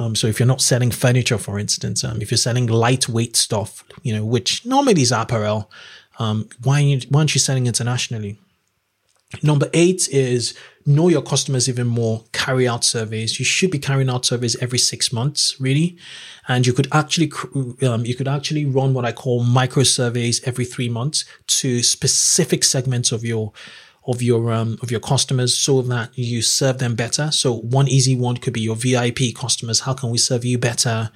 Um, 0.00 0.14
so 0.14 0.28
if 0.28 0.38
you're 0.38 0.46
not 0.46 0.60
selling 0.60 0.90
furniture, 0.90 1.38
for 1.38 1.58
instance, 1.58 2.04
um, 2.04 2.22
if 2.22 2.30
you're 2.30 2.38
selling 2.38 2.66
lightweight 2.66 3.34
stuff, 3.34 3.84
you 4.02 4.14
know, 4.14 4.24
which 4.24 4.64
normally 4.64 5.02
is 5.02 5.10
apparel, 5.10 5.70
um, 6.20 6.48
why, 6.62 7.00
why 7.08 7.20
aren't 7.20 7.34
you 7.34 7.40
selling 7.40 7.66
internationally? 7.66 8.38
Number 9.42 9.68
eight 9.74 10.08
is 10.08 10.54
know 10.86 11.08
your 11.08 11.20
customers 11.20 11.68
even 11.68 11.86
more. 11.86 12.24
Carry 12.32 12.66
out 12.66 12.82
surveys. 12.82 13.38
You 13.38 13.44
should 13.44 13.70
be 13.70 13.78
carrying 13.78 14.08
out 14.08 14.24
surveys 14.24 14.56
every 14.56 14.78
six 14.78 15.12
months, 15.12 15.60
really, 15.60 15.98
and 16.48 16.66
you 16.66 16.72
could 16.72 16.88
actually 16.92 17.30
um, 17.82 18.06
you 18.06 18.14
could 18.14 18.28
actually 18.28 18.64
run 18.64 18.94
what 18.94 19.04
I 19.04 19.12
call 19.12 19.44
micro 19.44 19.82
surveys 19.82 20.42
every 20.44 20.64
three 20.64 20.88
months 20.88 21.26
to 21.58 21.82
specific 21.82 22.64
segments 22.64 23.12
of 23.12 23.22
your 23.22 23.52
of 24.06 24.22
your 24.22 24.50
um, 24.50 24.78
of 24.80 24.90
your 24.90 25.00
customers 25.00 25.54
so 25.54 25.82
that 25.82 26.16
you 26.16 26.40
serve 26.40 26.78
them 26.78 26.94
better. 26.94 27.30
So 27.30 27.52
one 27.58 27.86
easy 27.86 28.16
one 28.16 28.38
could 28.38 28.54
be 28.54 28.62
your 28.62 28.76
VIP 28.76 29.34
customers. 29.34 29.80
How 29.80 29.92
can 29.92 30.10
we 30.10 30.18
serve 30.18 30.44
you 30.44 30.56
better? 30.56 31.10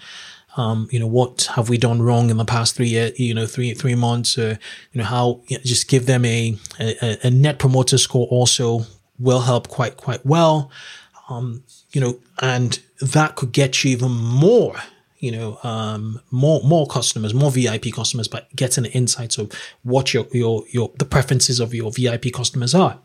Um, 0.56 0.88
you 0.90 0.98
know, 0.98 1.06
what 1.06 1.48
have 1.54 1.68
we 1.70 1.78
done 1.78 2.02
wrong 2.02 2.28
in 2.28 2.36
the 2.36 2.44
past 2.44 2.76
three 2.76 2.88
years, 2.88 3.18
you 3.18 3.32
know, 3.32 3.46
three, 3.46 3.72
three 3.72 3.94
months, 3.94 4.36
uh, 4.36 4.56
you 4.92 4.98
know, 5.00 5.06
how 5.06 5.40
you 5.46 5.56
know, 5.56 5.62
just 5.64 5.88
give 5.88 6.04
them 6.04 6.26
a, 6.26 6.58
a, 6.78 7.18
a, 7.22 7.30
net 7.30 7.58
promoter 7.58 7.96
score 7.96 8.26
also 8.26 8.84
will 9.18 9.40
help 9.40 9.68
quite, 9.68 9.96
quite 9.96 10.26
well. 10.26 10.70
Um, 11.30 11.64
you 11.92 12.02
know, 12.02 12.18
and 12.40 12.78
that 13.00 13.36
could 13.36 13.52
get 13.52 13.82
you 13.82 13.92
even 13.92 14.10
more 14.12 14.76
you 15.22 15.30
know, 15.30 15.56
um, 15.62 16.20
more 16.32 16.60
more 16.64 16.84
customers, 16.88 17.32
more 17.32 17.52
VIP 17.52 17.92
customers, 17.94 18.26
by 18.26 18.42
getting 18.56 18.82
the 18.82 18.90
insights 18.90 19.38
of 19.38 19.52
what 19.84 20.12
your 20.12 20.26
your 20.32 20.64
your 20.70 20.90
the 20.98 21.04
preferences 21.04 21.60
of 21.60 21.72
your 21.72 21.92
VIP 21.92 22.32
customers 22.32 22.74
are. 22.74 22.98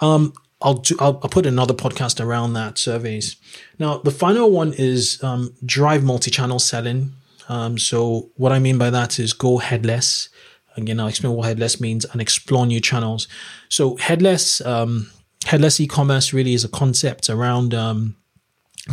Um, 0.00 0.32
I'll 0.60 0.74
do. 0.74 0.96
I'll, 0.98 1.20
I'll, 1.22 1.30
put 1.30 1.46
another 1.46 1.74
podcast 1.74 2.24
around 2.24 2.54
that 2.54 2.78
surveys. 2.78 3.36
Now, 3.78 3.98
the 3.98 4.10
final 4.10 4.50
one 4.50 4.72
is 4.76 5.22
um, 5.22 5.54
drive 5.64 6.02
multi-channel 6.02 6.58
selling. 6.58 7.12
Um, 7.48 7.78
so, 7.78 8.30
what 8.36 8.52
I 8.52 8.58
mean 8.58 8.76
by 8.76 8.90
that 8.90 9.18
is 9.18 9.32
go 9.32 9.58
headless. 9.58 10.28
Again, 10.76 11.00
I'll 11.00 11.08
explain 11.08 11.32
what 11.32 11.46
headless 11.46 11.80
means 11.80 12.04
and 12.04 12.20
explore 12.20 12.66
new 12.66 12.80
channels. 12.80 13.28
So, 13.68 13.96
headless 13.96 14.60
um, 14.62 15.10
headless 15.46 15.80
e-commerce 15.80 16.32
really 16.32 16.54
is 16.54 16.64
a 16.64 16.68
concept 16.68 17.30
around 17.30 17.72
um, 17.72 18.16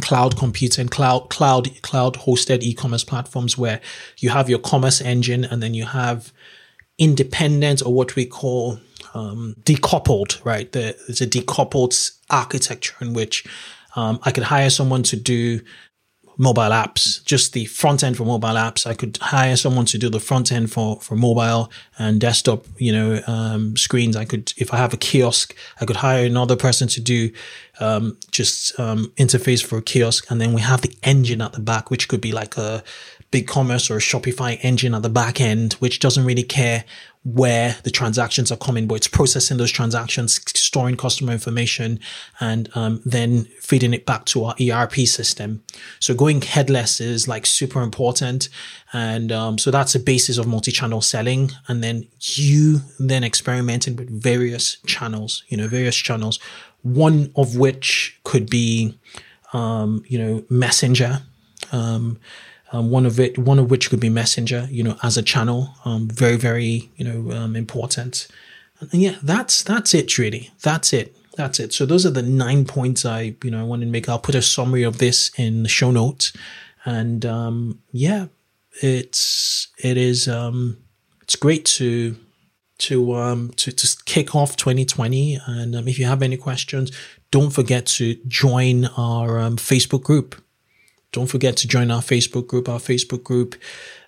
cloud 0.01 0.38
computing, 0.38 0.88
cloud, 0.88 1.30
cloud, 1.30 1.82
cloud 1.82 2.15
hosted 2.15 2.62
e-commerce 2.62 3.04
platforms 3.04 3.58
where 3.58 3.82
you 4.17 4.30
have 4.30 4.49
your 4.49 4.60
commerce 4.60 5.01
engine 5.01 5.43
and 5.43 5.63
then 5.63 5.73
you 5.73 5.86
have 5.86 6.32
independent 6.97 7.86
or 7.86 7.93
what 7.93 8.15
we 8.15 8.25
call 8.25 8.79
um, 9.13 9.55
decoupled, 9.63 10.43
right? 10.45 10.71
There's 10.71 11.21
a 11.21 11.27
decoupled 11.27 12.12
architecture 12.29 12.95
in 13.01 13.13
which 13.13 13.45
um, 13.95 14.19
I 14.23 14.31
could 14.31 14.43
hire 14.43 14.69
someone 14.69 15.03
to 15.03 15.15
do 15.15 15.62
mobile 16.38 16.63
apps, 16.63 17.23
just 17.23 17.53
the 17.53 17.65
front 17.65 18.03
end 18.03 18.17
for 18.17 18.25
mobile 18.25 18.49
apps. 18.49 18.86
I 18.86 18.93
could 18.93 19.17
hire 19.21 19.55
someone 19.55 19.86
to 19.86 19.97
do 19.97 20.10
the 20.10 20.19
front 20.19 20.51
end 20.51 20.71
for, 20.71 20.99
for 20.99 21.15
mobile 21.15 21.71
and 21.97 22.19
desktop, 22.19 22.65
you 22.77 22.91
know, 22.91 23.21
um, 23.27 23.77
screens. 23.77 24.15
I 24.15 24.25
could, 24.25 24.53
if 24.58 24.73
I 24.73 24.77
have 24.77 24.93
a 24.93 24.97
kiosk, 24.97 25.55
I 25.79 25.86
could 25.86 25.95
hire 25.97 26.25
another 26.25 26.55
person 26.55 26.88
to 26.89 27.01
do, 27.01 27.31
um, 27.79 28.17
just, 28.31 28.77
um, 28.79 29.13
interface 29.17 29.63
for 29.63 29.77
a 29.77 29.81
kiosk. 29.81 30.29
And 30.29 30.41
then 30.41 30.53
we 30.53 30.62
have 30.62 30.81
the 30.81 30.95
engine 31.03 31.41
at 31.41 31.53
the 31.53 31.62
back, 31.62 31.89
which 31.89 32.08
could 32.08 32.21
be 32.21 32.31
like 32.31 32.58
a 32.58 32.84
BigCommerce 33.31 33.89
or 33.89 33.97
a 33.97 33.99
Shopify 33.99 34.57
engine 34.61 34.93
at 34.93 35.01
the 35.01 35.09
back 35.09 35.41
end, 35.41 35.73
which 35.73 35.99
doesn't 35.99 36.25
really 36.25 36.43
care 36.43 36.85
where 37.25 37.75
the 37.83 37.89
transactions 37.89 38.51
are 38.51 38.57
coming, 38.57 38.85
but 38.88 38.95
it's 38.95 39.07
processing 39.07 39.57
those 39.57 39.71
transactions, 39.71 40.39
storing 40.57 40.95
customer 40.95 41.33
information, 41.33 41.99
and 42.39 42.69
um, 42.75 43.01
then 43.03 43.45
feeding 43.59 43.95
it 43.95 44.05
back 44.05 44.25
to 44.25 44.43
our 44.43 44.55
ERP 44.61 44.93
system. 45.07 45.63
So 45.99 46.13
going 46.13 46.43
headless 46.43 47.01
is 47.01 47.27
like 47.27 47.47
super 47.47 47.81
important, 47.81 48.47
and 48.93 49.31
um, 49.31 49.57
so 49.57 49.71
that's 49.71 49.93
the 49.93 49.99
basis 49.99 50.38
of 50.38 50.45
multi-channel 50.45 51.01
selling. 51.01 51.51
And 51.67 51.83
then 51.83 52.07
you 52.19 52.81
then 52.99 53.23
experimenting 53.23 53.95
with 53.95 54.09
various 54.09 54.77
channels, 54.85 55.43
you 55.47 55.57
know, 55.57 55.67
various 55.67 55.95
channels. 55.95 56.39
One 56.83 57.31
of 57.35 57.55
which 57.55 58.19
could 58.23 58.51
be, 58.51 58.99
um, 59.51 60.03
you 60.07 60.19
know, 60.19 60.45
Messenger. 60.47 61.23
Um, 61.71 62.19
um, 62.75 62.89
one 62.89 63.05
of 63.05 63.19
it, 63.19 63.38
one 63.38 63.57
of 63.57 63.71
which 63.71 63.89
could 63.89 64.01
be 64.01 64.09
Messenger, 64.09 64.67
you 64.69 64.83
know, 64.83 64.97
as 65.01 65.17
a 65.17 65.23
channel, 65.23 65.73
um, 65.85 66.09
very, 66.09 66.35
very, 66.35 66.89
you 66.97 67.05
know, 67.05 67.31
um, 67.31 67.55
important. 67.55 68.27
And, 68.79 69.01
yeah, 69.01 69.15
that's 69.23 69.63
that's 69.63 69.93
it, 69.93 70.17
really. 70.17 70.51
That's 70.61 70.91
it. 70.91 71.15
That's 71.38 71.59
it. 71.59 71.73
So 71.73 71.85
those 71.85 72.05
are 72.05 72.11
the 72.11 72.21
nine 72.21 72.65
points 72.65 73.05
I, 73.05 73.35
you 73.43 73.51
know, 73.51 73.59
I 73.59 73.63
wanted 73.63 73.85
to 73.85 73.91
make. 73.91 74.09
I'll 74.09 74.19
put 74.19 74.35
a 74.35 74.41
summary 74.41 74.83
of 74.83 74.97
this 74.97 75.31
in 75.38 75.63
the 75.63 75.69
show 75.69 75.91
notes, 75.91 76.33
and 76.83 77.25
um, 77.25 77.79
yeah, 77.91 78.27
it's 78.81 79.69
it 79.77 79.95
is 79.95 80.27
um, 80.27 80.77
it's 81.21 81.38
great 81.38 81.65
to 81.65 82.17
to 82.77 83.15
um 83.15 83.51
to 83.55 83.71
to 83.71 83.97
kick 84.03 84.35
off 84.35 84.57
2020. 84.57 85.39
And 85.47 85.75
um, 85.75 85.88
if 85.88 85.97
you 85.97 86.05
have 86.05 86.21
any 86.21 86.35
questions, 86.38 86.91
don't 87.31 87.51
forget 87.51 87.85
to 87.97 88.15
join 88.27 88.85
our 88.97 89.39
um, 89.39 89.55
Facebook 89.55 90.03
group. 90.03 90.35
Don't 91.15 91.28
forget 91.28 91.56
to 91.58 91.67
join 91.69 91.91
our 91.91 92.01
Facebook 92.01 92.45
group. 92.45 92.67
Our 92.67 92.78
Facebook 92.78 93.23
group 93.23 93.56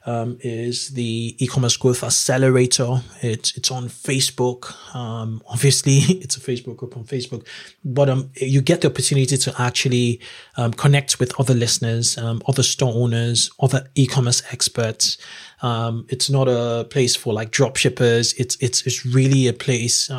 um, 0.06 0.38
is 0.41 0.89
the 0.89 1.38
e-commerce 1.39 1.78
growth 1.78 2.04
accelerator. 2.04 3.02
It's 3.22 3.56
it's 3.56 3.72
on 3.72 3.88
Facebook. 3.88 4.62
Um, 4.93 5.41
obviously, 5.48 6.00
it's 6.22 6.36
a 6.36 6.41
Facebook 6.41 6.76
group 6.76 6.98
on 6.98 7.06
Facebook, 7.06 7.48
but 7.86 8.10
um, 8.10 8.30
you 8.36 8.60
get 8.60 8.82
the 8.82 8.89
opportunity 8.89 9.38
to 9.38 9.54
actually 9.58 10.20
um, 10.58 10.74
connect 10.74 11.17
with 11.17 11.32
other 11.39 11.54
listeners, 11.54 12.17
um, 12.17 12.41
other 12.46 12.62
store 12.62 12.93
owners, 12.93 13.52
other 13.62 13.88
e-commerce 13.96 14.43
experts. 14.52 15.17
Um, 15.62 16.08
it's 16.10 16.30
not 16.30 16.50
a 16.50 16.88
place 16.89 17.15
for 17.15 17.34
like 17.34 17.52
drop 17.52 17.78
shippers. 17.78 18.34
It's 18.34 18.58
it's 18.60 18.86
it's 18.86 19.06
really 19.06 19.48
a 19.48 19.54
place 19.54 20.12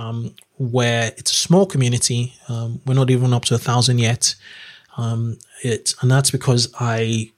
where 0.56 1.12
it's 1.18 1.32
a 1.32 1.36
small 1.48 1.66
community. 1.66 2.32
we're 2.48 2.94
not 2.94 3.10
even 3.10 3.34
up 3.34 3.44
to 3.44 3.54
a 3.56 3.58
thousand 3.58 3.98
yet. 3.98 4.34
Um, 4.98 5.38
it, 5.62 5.94
and 6.02 6.10
that's 6.10 6.30
because 6.30 6.72
I 6.78 7.32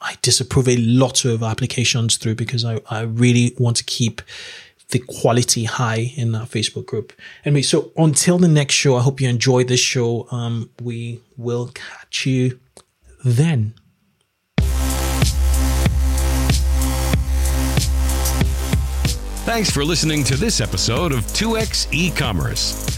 I 0.00 0.16
disapprove 0.22 0.68
a 0.68 0.76
lot 0.76 1.24
of 1.24 1.42
applications 1.42 2.18
through 2.18 2.34
because 2.34 2.64
I, 2.64 2.80
I 2.90 3.02
really 3.02 3.54
want 3.58 3.76
to 3.78 3.84
keep 3.84 4.20
the 4.90 5.00
quality 5.00 5.64
high 5.64 6.12
in 6.16 6.32
that 6.32 6.48
Facebook 6.48 6.86
group. 6.86 7.12
Anyway, 7.44 7.62
so 7.62 7.92
until 7.96 8.38
the 8.38 8.48
next 8.48 8.74
show, 8.74 8.96
I 8.96 9.02
hope 9.02 9.20
you 9.20 9.28
enjoyed 9.28 9.68
this 9.68 9.80
show. 9.80 10.28
Um, 10.30 10.70
we 10.80 11.20
will 11.36 11.70
catch 11.74 12.26
you 12.26 12.58
then. 13.24 13.74
Thanks 19.44 19.70
for 19.70 19.84
listening 19.84 20.24
to 20.24 20.36
this 20.36 20.60
episode 20.60 21.12
of 21.12 21.20
2x 21.20 21.88
e-commerce. 21.92 22.97